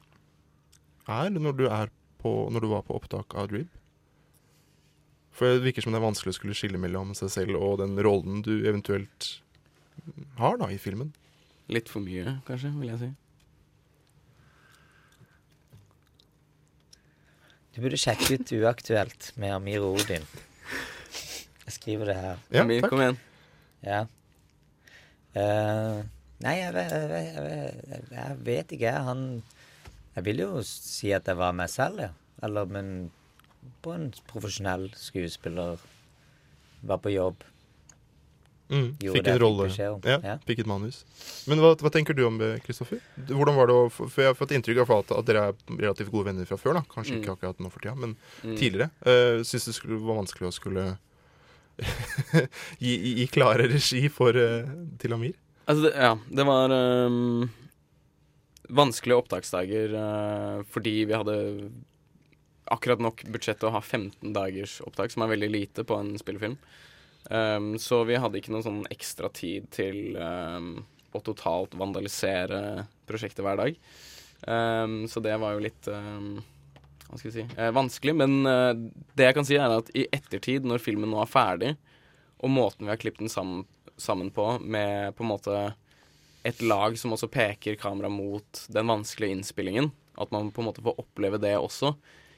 er 1.06 1.30
når 1.32 1.58
du, 1.60 1.66
er 1.70 1.92
på, 2.22 2.32
når 2.52 2.66
du 2.66 2.70
var 2.74 2.86
på 2.88 2.96
opptak 2.98 3.36
av 3.38 3.50
Drib? 3.52 3.70
For 5.36 5.52
det 5.52 5.66
virker 5.68 5.84
som 5.84 5.92
det 5.94 6.00
er 6.00 6.06
vanskelig 6.08 6.32
å 6.34 6.38
skulle 6.38 6.56
skille 6.58 6.80
mellom 6.80 7.12
seg 7.18 7.30
selv 7.34 7.60
og 7.60 7.78
den 7.82 7.98
rollen 8.04 8.42
du 8.46 8.54
eventuelt 8.66 9.34
har 10.40 10.58
da 10.62 10.70
i 10.72 10.80
filmen. 10.80 11.12
Litt 11.72 11.90
for 11.92 12.04
mye, 12.06 12.38
kanskje, 12.48 12.72
vil 12.80 12.92
jeg 12.94 13.02
si. 13.02 13.10
Du 17.76 17.82
burde 17.84 18.00
sjekke 18.00 18.38
ut 18.40 18.52
Uaktuelt 18.56 19.32
med 19.42 19.52
Amir 19.58 19.84
og 19.84 19.98
Odin. 20.00 20.24
Jeg 21.66 21.74
skriver 21.80 22.06
det 22.12 22.16
her. 22.16 22.38
Ja, 22.54 22.64
takk. 22.68 22.90
kom 22.92 23.02
igjen. 23.02 23.18
Ja. 23.86 24.04
Uh, 25.36 26.04
nei, 26.44 26.54
jeg, 26.62 26.72
vet- 26.76 26.94
jeg, 26.94 27.10
vet- 27.12 27.34
jeg, 27.36 27.44
vet- 27.90 28.12
jeg 28.16 28.38
vet 28.48 28.76
ikke. 28.78 28.94
Han 29.10 29.26
Jeg 30.16 30.24
vil 30.24 30.38
jo 30.46 30.62
si 30.64 31.10
at 31.12 31.26
jeg 31.28 31.36
var 31.36 31.52
meg 31.58 31.68
selv, 31.70 32.00
ja. 32.00 32.10
Eller, 32.44 32.66
men 32.72 33.12
på 33.84 33.92
en 33.96 34.14
profesjonell 34.30 34.86
skuespiller. 34.96 35.82
Var 36.86 36.98
på 37.04 37.12
jobb. 37.12 37.42
Mm, 38.70 38.96
fikk 38.98 39.28
en 39.28 39.40
rolle. 39.42 39.68
Fikk. 39.70 40.06
Ja, 40.08 40.20
Ja. 40.24 40.38
Fikk 40.48 40.60
et 40.64 40.70
manus. 40.70 41.04
Men 41.50 41.60
hva, 41.60 41.74
hva 41.76 41.92
tenker 41.94 42.16
du 42.18 42.24
om 42.26 42.38
det, 42.40 42.64
Kristoffer? 42.64 43.02
Hvordan 43.28 43.56
var 43.60 43.68
det 43.68 43.76
å 43.76 43.90
For 43.92 44.22
jeg 44.24 44.32
har 44.32 44.38
fått 44.40 44.52
inntrykk 44.56 44.80
av 44.86 44.92
at, 45.00 45.12
at 45.20 45.26
dere 45.28 45.44
er 45.50 45.54
relativt 45.78 46.12
gode 46.14 46.26
venner 46.32 46.46
fra 46.46 46.58
før. 46.58 46.74
da 46.80 46.82
Kanskje 46.90 47.18
Mm. 47.18 47.22
ikke 47.24 47.36
akkurat 47.36 47.60
nå 47.60 47.70
for 47.72 47.80
tida, 47.80 47.96
men 47.96 48.16
Mm. 48.44 48.56
tidligere. 48.58 48.90
Uh, 49.06 49.44
Syns 49.44 49.66
du 49.66 49.72
det 49.72 49.76
skulle, 49.76 50.00
var 50.00 50.16
vanskelig 50.24 50.48
å 50.48 50.54
skulle 50.54 50.98
gi, 52.84 52.94
i, 52.94 53.12
i, 53.24 53.28
klare 53.32 53.68
regi 53.72 54.06
for, 54.14 54.38
uh, 54.38 54.70
til 55.02 55.16
Amir? 55.16 55.36
Altså, 55.66 55.88
det, 55.88 55.94
ja, 55.98 56.14
det 56.40 56.46
var 56.48 56.74
um, 56.76 57.50
vanskelige 58.70 59.20
opptaksdager 59.24 59.96
uh, 59.98 60.64
fordi 60.72 60.98
vi 61.10 61.18
hadde 61.18 61.38
akkurat 62.72 63.02
nok 63.04 63.24
budsjett 63.30 63.60
til 63.62 63.70
å 63.70 63.76
ha 63.76 63.82
15 63.84 64.34
dagers 64.34 64.80
opptak, 64.86 65.14
som 65.14 65.26
er 65.26 65.36
veldig 65.36 65.52
lite 65.54 65.86
på 65.86 66.00
en 66.00 66.16
spillefilm. 66.18 66.58
Um, 67.30 67.76
så 67.82 68.04
vi 68.06 68.18
hadde 68.22 68.40
ikke 68.40 68.54
noe 68.54 68.66
sånn 68.66 68.84
ekstra 68.94 69.30
tid 69.34 69.70
til 69.74 70.18
um, 70.18 70.78
å 71.16 71.22
totalt 71.26 71.74
vandalisere 71.78 72.86
prosjektet 73.10 73.46
hver 73.46 73.62
dag. 73.62 73.78
Um, 74.46 75.06
så 75.10 75.22
det 75.26 75.34
var 75.42 75.56
jo 75.56 75.64
litt 75.66 75.90
hva 77.08 77.20
skal 77.20 77.30
jeg 77.30 77.36
si, 77.38 77.46
eh, 77.58 77.72
vanskelig. 77.76 78.16
Men 78.18 78.38
eh, 78.50 78.74
det 79.18 79.30
jeg 79.30 79.38
kan 79.38 79.48
si, 79.48 79.58
er 79.60 79.78
at 79.78 79.92
i 79.98 80.08
ettertid, 80.16 80.68
når 80.68 80.84
filmen 80.84 81.12
nå 81.12 81.22
er 81.22 81.32
ferdig, 81.32 81.74
og 82.44 82.52
måten 82.52 82.86
vi 82.86 82.94
har 82.94 83.02
klippet 83.02 83.24
den 83.24 83.32
sammen, 83.32 83.66
sammen 83.98 84.32
på, 84.34 84.58
med 84.62 85.16
på 85.16 85.24
en 85.24 85.32
måte 85.32 85.60
et 86.46 86.62
lag 86.62 86.98
som 87.00 87.16
også 87.16 87.32
peker 87.32 87.78
kamera 87.82 88.12
mot 88.12 88.66
den 88.70 88.92
vanskelige 88.92 89.38
innspillingen, 89.38 89.90
at 90.22 90.32
man 90.36 90.52
på 90.54 90.62
en 90.62 90.70
måte 90.70 90.84
får 90.86 91.00
oppleve 91.02 91.40
det 91.42 91.56
også, 91.58 91.96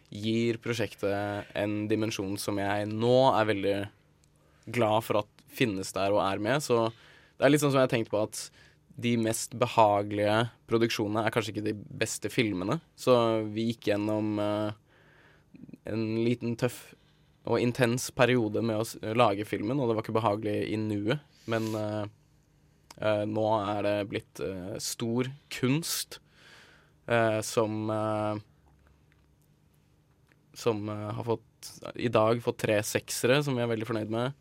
gir 0.07 0.59
prosjektet 0.63 1.49
en 1.57 1.81
dimensjon 1.91 2.37
som 2.39 2.59
jeg 2.61 2.87
nå 2.87 3.17
er 3.33 3.49
veldig 3.49 3.77
glad 4.71 5.03
for 5.03 5.19
at 5.23 5.43
finnes 5.51 5.91
der 5.95 6.13
og 6.15 6.21
er 6.23 6.39
med. 6.43 6.63
Så 6.63 6.87
det 7.37 7.43
er 7.43 7.51
litt 7.51 7.63
sånn 7.63 7.73
som 7.73 7.81
jeg 7.81 7.89
har 7.89 7.93
tenkt 7.93 8.13
på 8.13 8.21
at 8.21 8.39
de 8.97 9.13
mest 9.21 9.53
behagelige 9.61 10.47
produksjonene 10.69 11.25
er 11.27 11.33
kanskje 11.33 11.53
ikke 11.53 11.67
de 11.69 11.75
beste 12.01 12.31
filmene. 12.33 12.79
Så 12.97 13.13
vi 13.53 13.69
gikk 13.69 13.91
gjennom 13.91 14.39
eh, 14.41 14.71
en 15.93 16.05
liten 16.25 16.57
tøff 16.59 16.95
og 17.47 17.61
intens 17.63 18.09
periode 18.11 18.63
med 18.65 18.81
å 18.81 19.13
lage 19.15 19.45
filmen, 19.47 19.79
og 19.79 19.87
det 19.87 19.97
var 19.97 20.03
ikke 20.03 20.17
behagelig 20.17 20.57
i 20.73 20.79
nuet. 20.81 21.21
Men 21.47 21.69
eh, 21.77 22.03
eh, 22.97 23.23
nå 23.29 23.45
er 23.59 23.85
det 23.85 23.97
blitt 24.11 24.43
stor 24.83 25.29
kunst 25.53 26.21
som 27.47 27.91
Som 30.51 30.89
har 30.91 31.23
fått 31.23 31.69
i 31.95 32.09
dag 32.11 32.41
fått 32.43 32.57
tre 32.65 32.81
seksere, 32.83 33.37
som 33.45 33.55
vi 33.55 33.63
er 33.63 33.69
veldig 33.71 33.87
fornøyd 33.87 34.11
med. 34.11 34.35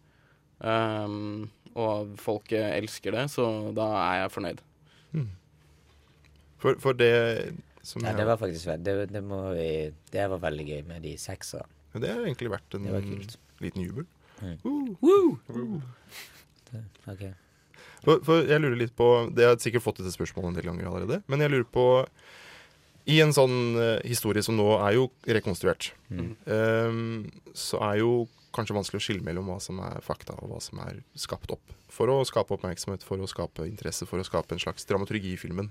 Um, 0.58 1.46
og 1.76 2.14
folk 2.18 2.52
elsker 2.56 3.12
det, 3.12 3.26
så 3.32 3.46
da 3.76 3.86
er 4.00 4.20
jeg 4.24 4.32
fornøyd. 4.34 4.62
For, 6.58 6.74
for 6.80 6.96
det 6.96 7.12
som 7.86 8.02
Ja, 8.02 8.08
jeg- 8.10 8.16
det 8.18 8.26
var 8.26 8.36
faktisk 8.40 8.82
det, 8.82 8.94
det, 9.12 9.22
må 9.22 9.52
vi, 9.54 9.92
det 10.12 10.28
var 10.30 10.38
veldig 10.42 10.66
gøy 10.66 10.82
med 10.88 11.02
de 11.04 11.16
seksa. 11.20 11.60
Ja, 11.94 12.00
det 12.00 12.08
har 12.10 12.24
egentlig 12.24 12.50
vært 12.50 12.74
en 12.74 12.86
liten 13.60 13.82
jubel. 13.84 14.06
Mm. 14.42 14.56
Woo! 14.64 15.38
Woo! 15.48 15.82
Okay. 17.08 17.32
For, 18.04 18.20
for 18.26 18.42
jeg 18.44 18.60
lurer 18.60 18.76
litt 18.76 18.92
på 18.98 19.06
Det 19.34 19.46
har 19.46 19.56
sikkert 19.62 19.82
fått 19.84 20.00
dette 20.02 20.12
spørsmålet 20.12 20.50
en 20.50 20.56
del 20.58 20.66
ganger 20.68 20.88
allerede. 20.90 21.22
Men 21.30 21.40
jeg 21.40 21.50
lurer 21.54 21.68
på 21.72 21.84
I 23.06 23.20
en 23.22 23.30
sånn 23.34 23.76
uh, 23.78 24.00
historie 24.02 24.42
som 24.42 24.56
nå 24.58 24.66
er 24.82 24.96
jo 24.98 25.10
rekonstruert, 25.30 25.92
Mm. 26.10 26.32
um, 26.46 27.30
så 27.54 27.78
er 27.92 28.00
jo 28.00 28.26
kanskje 28.56 28.74
vanskelig 28.74 28.98
å 28.98 29.04
skille 29.04 29.22
mellom 29.26 29.46
hva 29.50 29.58
som 29.60 29.78
er 29.84 30.00
fakta 30.02 30.32
og 30.40 30.48
hva 30.50 30.60
som 30.64 30.78
er 30.86 31.02
skapt 31.18 31.50
opp. 31.52 31.74
For 31.92 32.08
å 32.08 32.22
skape 32.26 32.54
oppmerksomhet, 32.56 33.02
for 33.04 33.20
å 33.20 33.28
skape 33.28 33.66
interesse, 33.68 34.06
for 34.08 34.18
å 34.18 34.24
skape 34.26 34.54
en 34.56 34.62
slags 34.62 34.86
dramaturgi 34.88 35.34
i 35.34 35.40
filmen. 35.40 35.68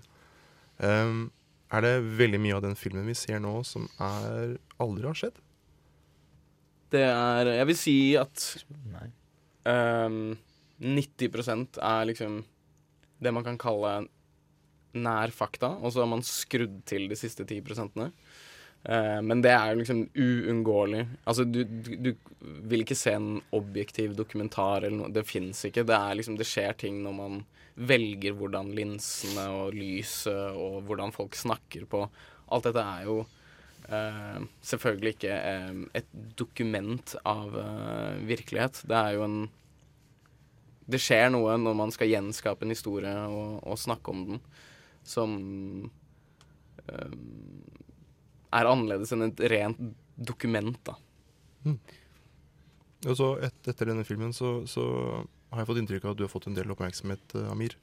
Um, 0.78 1.32
er 1.74 1.82
det 1.82 1.94
veldig 2.20 2.40
mye 2.44 2.56
av 2.60 2.62
den 2.62 2.76
filmen 2.78 3.08
vi 3.10 3.16
ser 3.18 3.40
nå 3.42 3.58
som 3.66 3.88
er 4.00 4.58
aldri 4.80 5.08
har 5.10 5.18
skjedd? 5.18 5.40
Det 6.94 7.02
er 7.10 7.50
Jeg 7.58 7.68
vil 7.72 7.80
si 7.80 7.96
at 8.22 8.44
um, 9.66 10.36
90% 10.80 11.80
er 11.82 12.06
liksom 12.12 12.44
det 13.24 13.34
man 13.34 13.44
kan 13.48 13.58
kalle 13.58 13.96
nær 14.96 15.34
fakta, 15.36 15.76
og 15.80 15.94
så 15.94 16.04
har 16.04 16.12
man 16.12 16.26
skrudd 16.26 16.82
til 16.90 17.10
de 17.12 17.18
siste 17.20 17.46
10 17.46 17.64
prosentene. 17.66 18.12
Uh, 18.86 19.18
men 19.26 19.42
det 19.42 19.50
er 19.50 19.78
liksom 19.80 20.04
uunngåelig. 20.14 21.06
Altså, 21.26 21.44
du, 21.50 21.64
du, 21.66 21.96
du 21.98 22.12
vil 22.70 22.84
ikke 22.84 22.98
se 22.98 23.16
en 23.18 23.40
objektiv 23.56 24.14
dokumentar 24.18 24.84
eller 24.84 25.00
noe. 25.00 25.14
Det 25.14 25.26
fins 25.26 25.64
ikke. 25.66 25.86
Det 25.88 25.96
er 25.98 26.20
liksom 26.20 26.38
Det 26.38 26.46
skjer 26.46 26.78
ting 26.86 27.00
når 27.06 27.16
man 27.18 27.40
velger 27.76 28.38
hvordan 28.38 28.70
linsene 28.78 29.48
og 29.52 29.74
lyset 29.76 30.54
og 30.56 30.86
hvordan 30.88 31.12
folk 31.12 31.36
snakker 31.36 31.84
på 31.92 32.06
Alt 32.56 32.70
dette 32.70 32.84
er 32.86 33.08
jo 33.08 33.18
uh, 33.26 34.38
selvfølgelig 34.62 35.16
ikke 35.16 35.34
uh, 35.34 35.82
et 35.98 36.14
dokument 36.38 37.16
av 37.26 37.58
virkelighet. 38.30 38.84
Det 38.86 39.02
er 39.02 39.18
jo 39.18 39.26
en 39.26 39.40
Det 40.86 41.02
skjer 41.02 41.32
noe 41.34 41.58
når 41.58 41.74
man 41.74 41.90
skal 41.90 42.12
gjenskape 42.12 42.62
en 42.62 42.76
historie 42.76 43.18
og, 43.26 43.58
og 43.66 43.82
snakke 43.82 44.14
om 44.14 44.26
den, 44.30 44.44
som 45.08 45.36
um, 46.90 47.22
er 48.56 48.70
annerledes 48.70 49.14
enn 49.14 49.28
et 49.30 49.46
rent 49.52 49.82
dokument, 50.16 50.78
da. 50.88 50.98
Og 53.06 53.18
så 53.18 53.32
et, 53.46 53.58
etter 53.68 53.92
denne 53.92 54.06
filmen 54.08 54.34
så, 54.34 54.58
så 54.70 54.86
har 55.52 55.62
jeg 55.62 55.70
fått 55.70 55.82
inntrykk 55.82 56.08
av 56.08 56.16
at 56.16 56.20
du 56.20 56.26
har 56.26 56.32
fått 56.32 56.48
en 56.50 56.58
del 56.58 56.72
oppmerksomhet, 56.74 57.36
eh, 57.38 57.52
Amir. 57.52 57.76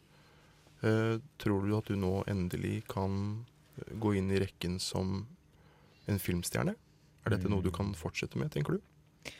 Eh, 0.83 1.17
tror 1.39 1.67
du 1.67 1.77
at 1.77 1.91
du 1.91 1.99
nå 1.99 2.23
endelig 2.31 2.83
kan 2.91 3.45
gå 4.03 4.17
inn 4.19 4.33
i 4.33 4.41
rekken 4.43 4.81
som 4.83 5.23
en 6.11 6.19
filmstjerne? 6.23 6.75
Er 7.23 7.37
dette 7.37 7.51
noe 7.51 7.63
du 7.63 7.71
kan 7.75 7.93
fortsette 7.95 8.41
med, 8.41 8.51
tenker 8.55 8.77
du? 8.77 9.33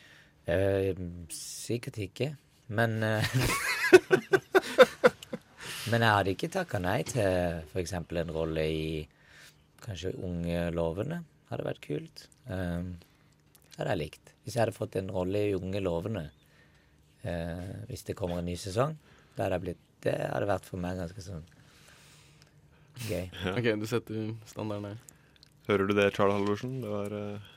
Eh, 0.51 0.95
sikkert 1.35 1.99
ikke, 2.03 2.33
men 2.71 3.03
eh, 3.07 3.35
Men 5.93 6.07
jeg 6.07 6.17
hadde 6.17 6.33
ikke 6.33 6.49
takka 6.49 6.79
nei 6.81 7.01
til 7.05 7.59
f.eks. 7.69 7.93
en 8.01 8.31
rolle 8.33 8.63
i 8.65 8.85
kanskje 9.83 10.15
Unge 10.25 10.71
lovende. 10.73 11.19
Hadde 11.51 11.67
vært 11.67 11.83
kult. 11.85 12.23
Um, 12.49 12.95
hadde 13.77 13.91
jeg 13.91 14.01
likt. 14.01 14.33
Hvis 14.43 14.57
jeg 14.57 14.63
hadde 14.65 14.77
fått 14.77 14.97
en 14.97 15.13
rolle 15.13 15.43
i 15.51 15.57
Unge 15.59 15.83
lovende, 15.85 16.23
uh, 17.27 17.73
hvis 17.91 18.07
det 18.09 18.17
kommer 18.17 18.41
en 18.41 18.49
ny 18.49 18.57
sesong, 18.57 18.97
da 19.37 19.45
hadde 19.45 19.59
jeg 19.59 19.67
blitt 19.69 19.89
Det 20.03 20.17
hadde 20.19 20.49
vært 20.49 20.65
for 20.67 20.83
meg 20.83 20.97
ganske 20.99 21.23
sånn 21.23 21.45
gøy. 23.07 23.29
OK, 23.53 23.69
du 23.79 23.85
setter 23.87 24.33
standarden 24.51 24.89
her. 24.89 25.05
Hører 25.69 25.87
du 25.87 25.95
det, 25.95 26.09
Charles 26.17 26.41
Halvorsen? 26.41 26.81
Det 26.83 26.91
var 26.91 27.15
uh, 27.15 27.53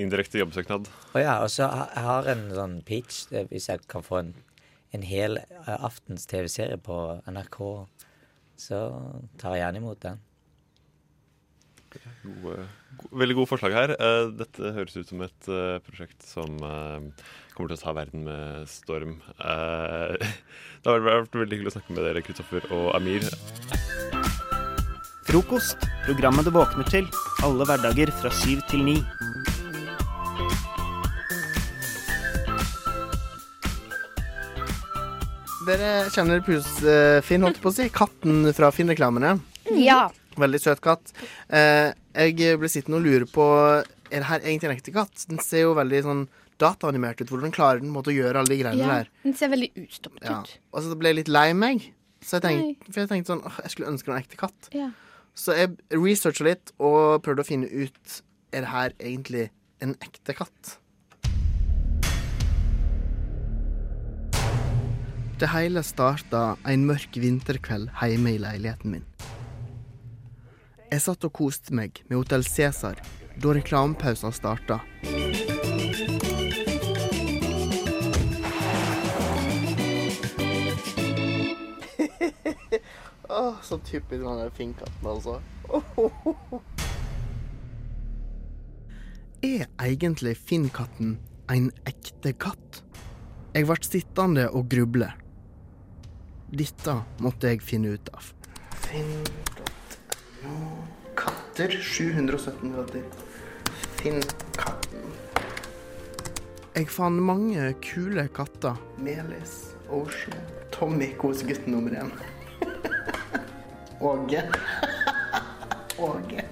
indirekte 0.00 0.40
jobbsøknad. 0.40 0.88
Å 0.88 1.20
ja, 1.20 1.34
og 1.44 1.50
så 1.52 1.68
har 1.68 2.30
jeg 2.30 2.38
en 2.38 2.54
sånn 2.56 2.78
pitch, 2.86 3.26
hvis 3.50 3.68
jeg 3.68 3.84
kan 3.90 4.06
få 4.06 4.22
en, 4.22 4.32
en 4.92 5.06
hel 5.06 5.40
eh, 5.40 5.78
aftens 5.78 6.28
TV-serie 6.30 6.78
på 6.80 6.98
NRK, 7.28 7.58
så 8.60 8.82
tar 9.40 9.56
jeg 9.56 9.64
gjerne 9.64 9.82
imot 9.82 10.04
den. 10.04 10.20
Gode, 11.92 12.12
gode, 12.24 12.66
veldig 13.20 13.36
gode 13.36 13.50
forslag 13.50 13.74
her. 13.76 13.94
Eh, 13.96 14.30
dette 14.38 14.74
høres 14.76 14.96
ut 14.96 15.08
som 15.08 15.24
et 15.24 15.48
eh, 15.48 15.78
prosjekt 15.84 16.24
som 16.24 16.60
kommer 16.62 17.72
til 17.72 17.76
å 17.76 17.82
ta 17.82 17.96
verden 17.96 18.24
med 18.28 18.68
storm. 18.72 19.18
Eh, 19.36 20.16
det 20.82 20.92
har 20.92 21.04
vært 21.04 21.36
veldig 21.36 21.58
hyggelig 21.58 21.74
å 21.74 21.76
snakke 21.78 21.96
med 21.96 22.06
dere, 22.08 22.24
Kristoffer 22.24 22.68
og 22.72 22.92
Amir. 22.96 23.28
Frokost. 25.28 25.84
Programmet 26.06 26.48
du 26.48 26.52
våkner 26.52 26.88
til. 26.90 27.06
Alle 27.46 27.68
hverdager 27.68 28.10
fra 28.20 28.32
syv 28.42 28.64
til 28.68 28.84
ni. 28.88 28.96
Dere 35.62 36.08
kjenner 36.10 36.40
Pus 36.42 36.66
Finn, 37.22 37.44
holdt 37.44 37.58
jeg 37.58 37.62
på 37.62 37.70
å 37.70 37.74
si. 37.76 37.84
Katten 37.94 38.48
fra 38.56 38.70
Finn-reklamene. 38.74 39.36
Ja. 39.78 40.08
Veldig 40.40 40.58
søt 40.58 40.80
katt. 40.82 41.12
Eh, 41.52 41.92
jeg 42.16 42.58
ble 42.58 42.70
sittende 42.72 42.98
og 42.98 43.04
lure 43.06 43.28
på 43.30 43.44
Er 44.12 44.20
det 44.24 44.28
her 44.28 44.42
egentlig 44.42 44.68
en 44.68 44.74
ekte 44.74 44.94
katt. 44.96 45.22
Den 45.30 45.38
ser 45.44 45.66
jo 45.68 45.76
veldig 45.78 46.00
sånn 46.04 46.24
dataanimert 46.60 47.22
ut. 47.22 47.30
Hvordan 47.30 47.54
klarer 47.54 47.80
den 47.80 47.92
måte 47.94 48.10
å 48.12 48.16
gjøre 48.16 48.42
alle 48.42 48.52
de 48.52 48.58
greiene 48.60 48.82
ja. 48.82 48.98
der? 48.98 49.12
Den 49.22 49.36
ser 49.38 49.52
veldig 49.54 49.70
utstoppet 49.84 50.26
Ja. 50.26 50.40
ut. 50.40 50.52
Og 50.72 50.82
så 50.84 50.98
ble 50.98 51.12
jeg 51.12 51.20
litt 51.22 51.32
lei 51.32 51.46
meg. 51.56 51.86
Så 52.22 52.36
jeg 52.38 52.44
tenkte, 52.44 52.90
for 52.92 53.00
jeg 53.00 53.10
tenkte 53.10 53.32
sånn 53.32 53.42
Jeg 53.64 53.72
skulle 53.72 53.90
ønske 53.90 54.10
det 54.10 54.14
en 54.14 54.22
ekte 54.26 54.40
katt. 54.42 54.68
Ja. 54.76 54.90
Så 55.34 55.56
jeg 55.56 55.78
researcha 55.94 56.44
litt 56.44 56.74
og 56.78 57.22
prøvde 57.24 57.46
å 57.46 57.48
finne 57.48 57.70
ut 57.70 58.20
Er 58.52 58.66
det 58.66 58.72
her 58.74 58.92
egentlig 59.00 59.48
en 59.82 59.94
ekte 60.04 60.34
katt. 60.36 60.76
Det 65.42 65.48
hele 65.50 65.80
starta 65.82 66.54
en 66.70 66.84
mørk 66.86 67.16
vinterkveld 67.18 67.88
hjemme 67.98 68.30
i 68.30 68.38
leiligheten 68.38 68.92
min. 68.94 69.02
Jeg 70.86 71.02
satt 71.02 71.24
og 71.26 71.32
koste 71.34 71.74
meg 71.74 71.98
med 72.06 72.14
Hotell 72.20 72.46
Cæsar 72.46 72.94
da 73.42 73.50
reklamepausen 73.50 74.30
starta. 74.36 74.78
oh, 83.26 83.58
så 83.66 83.82
typisk 83.82 84.22
han 84.22 84.38
der 84.44 84.54
finnkatten, 84.54 85.06
altså. 85.10 85.42
Er 89.42 89.66
egentlig 89.82 90.36
finnkatten 90.38 91.18
en 91.50 91.72
ekte 91.82 92.30
katt? 92.30 92.84
Jeg 93.58 93.66
ble 93.66 93.76
sittende 93.82 94.46
og 94.54 94.70
gruble. 94.70 95.10
Dette 96.52 96.98
måtte 97.24 97.48
jeg 97.48 97.62
finne 97.64 97.94
ut 97.96 98.08
av. 98.12 98.26
Finn.no 98.84 100.56
Katter 101.16 101.72
717 101.80 102.74
Finn. 103.96 104.20
Katten. 104.58 105.06
Jeg 106.76 106.90
fant 106.92 107.24
mange 107.24 107.70
kule 107.80 108.26
katter. 108.36 108.76
Melis, 109.00 109.72
Ocean, 109.88 110.44
Tommy, 110.74 111.14
kosegutten 111.16 111.72
nummer 111.72 111.96
én. 112.02 112.12
Åge. 114.12 114.44
Åge. 116.08 116.44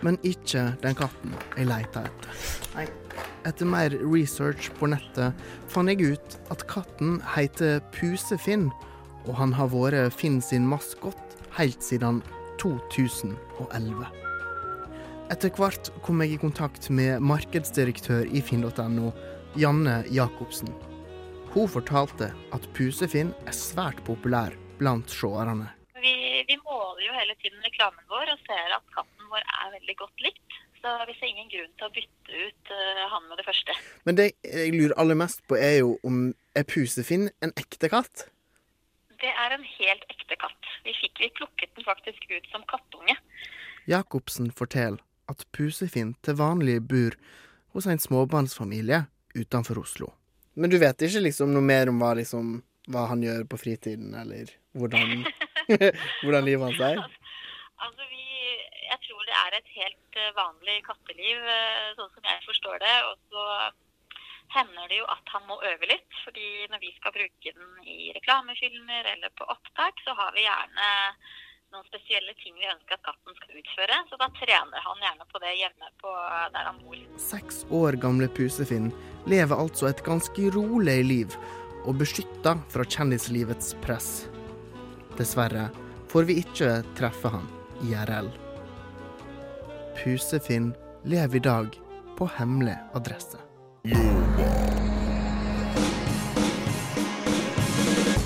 Men 0.00 0.20
ikke 0.24 0.70
den 0.80 0.96
katten 0.96 1.36
jeg 1.58 1.68
leita 1.68 2.06
etter. 2.08 2.42
Nei. 2.78 2.88
Etter 3.44 3.68
mer 3.68 3.92
research 4.00 4.72
på 4.80 4.88
nettet 4.88 5.36
fant 5.68 5.92
jeg 5.92 6.14
ut 6.16 6.40
at 6.54 6.64
katten 6.70 7.18
heter 7.34 7.84
Pusefinn, 7.92 8.70
og 9.24 9.36
han 9.38 9.54
har 9.56 9.70
vært 9.72 10.14
Finn 10.16 10.40
sin 10.44 10.66
maskott 10.68 11.38
helt 11.58 11.82
siden 11.84 12.22
2011. 12.62 14.08
Etter 15.32 15.52
hvert 15.56 15.88
kom 16.04 16.20
jeg 16.20 16.34
i 16.34 16.40
kontakt 16.40 16.90
med 16.92 17.22
markedsdirektør 17.24 18.28
i 18.28 18.42
finn.no, 18.44 19.12
Janne 19.56 20.02
Jacobsen. 20.12 20.68
Hun 21.54 21.70
fortalte 21.70 22.32
at 22.52 22.68
Pusefinn 22.76 23.32
er 23.46 23.56
svært 23.56 24.02
populær 24.04 24.56
blant 24.80 25.10
seerne. 25.10 25.70
Vi, 26.02 26.14
vi 26.48 26.58
måler 26.60 27.06
jo 27.06 27.16
hele 27.16 27.36
tiden 27.40 27.62
reklamen 27.64 28.04
vår 28.10 28.34
og 28.34 28.42
ser 28.44 28.74
at 28.76 28.84
katten 28.96 29.30
vår 29.30 29.46
er 29.46 29.72
veldig 29.78 29.96
godt 30.02 30.26
likt. 30.26 30.60
Så 30.82 30.92
vi 31.08 31.14
ser 31.16 31.30
ingen 31.30 31.48
grunn 31.48 31.70
til 31.78 31.86
å 31.86 31.92
bytte 31.94 32.40
ut 32.44 32.72
uh, 32.76 33.04
han 33.14 33.28
med 33.30 33.38
det 33.40 33.46
første. 33.46 33.76
Men 34.04 34.18
det 34.18 34.26
jeg 34.44 34.74
lurer 34.74 34.98
aller 35.00 35.16
mest 35.16 35.40
på, 35.48 35.56
er 35.56 35.78
jo 35.78 35.94
om 36.04 36.26
er 36.52 36.66
Pusefinn 36.68 37.30
en 37.40 37.54
ekte 37.56 37.88
katt? 37.88 38.26
Det 39.24 39.32
er 39.32 39.54
en 39.56 39.64
helt 39.64 40.02
ekte 40.12 40.36
katt. 40.36 40.66
Vi, 40.84 40.92
fikk, 40.98 41.16
vi 41.22 41.30
plukket 41.38 41.70
den 41.78 41.86
faktisk 41.86 42.26
ut 42.28 42.48
som 42.52 42.64
kattunge. 42.68 43.16
Jacobsen 43.88 44.50
forteller 44.52 45.00
at 45.32 45.46
Pusefinn 45.56 46.12
til 46.24 46.36
vanlig 46.36 46.82
bor 46.84 47.16
hos 47.72 47.88
en 47.88 48.02
småbarnsfamilie 48.02 49.06
utenfor 49.34 49.80
Oslo. 49.80 50.10
Men 50.60 50.70
du 50.70 50.76
vet 50.82 51.00
ikke 51.06 51.24
liksom 51.24 51.54
noe 51.54 51.64
mer 51.64 51.88
om 51.88 52.02
hva, 52.02 52.12
liksom, 52.18 52.58
hva 52.92 53.06
han 53.14 53.24
gjør 53.24 53.46
på 53.48 53.62
fritiden, 53.64 54.12
eller 54.20 54.52
hvordan, 54.76 55.24
hvordan 56.22 56.44
livet 56.44 56.68
hans 56.68 56.84
er? 56.84 57.00
Altså, 57.80 58.04
vi, 58.12 58.28
jeg 58.90 59.00
tror 59.08 59.24
det 59.24 59.38
er 59.40 59.56
et 59.56 59.72
helt 59.78 60.20
eh, 60.20 60.34
vanlig 60.36 60.76
katteliv, 60.84 61.48
eh, 61.56 61.88
sånn 61.96 62.12
som 62.12 62.28
jeg 62.28 62.44
forstår 62.44 62.84
det. 62.84 62.94
Og 63.08 63.16
så 63.32 63.48
hender 64.54 64.90
det 64.90 65.00
jo 65.00 65.06
at 65.10 65.32
han 65.34 65.46
må 65.48 65.58
øve 65.70 65.88
litt. 65.90 66.12
fordi 66.24 66.66
når 66.72 66.80
vi 66.80 66.92
skal 66.96 67.12
bruke 67.12 67.52
den 67.56 67.88
i 67.88 68.12
reklamefilmer 68.16 69.10
eller 69.14 69.32
på 69.38 69.46
opptak, 69.54 70.00
så 70.06 70.14
har 70.16 70.32
vi 70.36 70.46
gjerne 70.46 70.88
noen 71.74 71.86
spesielle 71.88 72.34
ting 72.38 72.54
vi 72.54 72.70
ønsker 72.70 72.96
at 72.96 73.04
katten 73.04 73.36
skal 73.38 73.58
utføre. 73.60 73.98
Så 74.08 74.18
da 74.20 74.28
trener 74.38 74.86
han 74.86 75.02
gjerne 75.04 75.26
på 75.30 75.42
det 75.42 75.52
hjemme 75.58 75.90
på 76.02 76.14
der 76.54 76.70
han 76.70 76.80
bor. 76.84 77.02
Seks 77.20 77.64
år 77.74 77.98
gamle 78.04 78.30
Pusefinn 78.36 78.92
lever 79.30 79.58
altså 79.66 79.90
et 79.90 80.04
ganske 80.06 80.50
rolig 80.54 81.00
liv, 81.08 81.36
og 81.84 81.98
beskytta 82.00 82.56
fra 82.72 82.86
kjendislivets 82.88 83.74
press. 83.84 84.10
Dessverre 85.18 85.68
får 86.08 86.30
vi 86.30 86.40
ikke 86.40 86.78
treffe 86.96 87.34
han 87.34 87.50
IRL. 87.84 88.30
Pusefinn 89.98 90.72
lever 91.04 91.42
i 91.42 91.44
dag 91.44 91.80
på 92.16 92.30
hemmelig 92.38 92.78
adresse. 92.96 93.42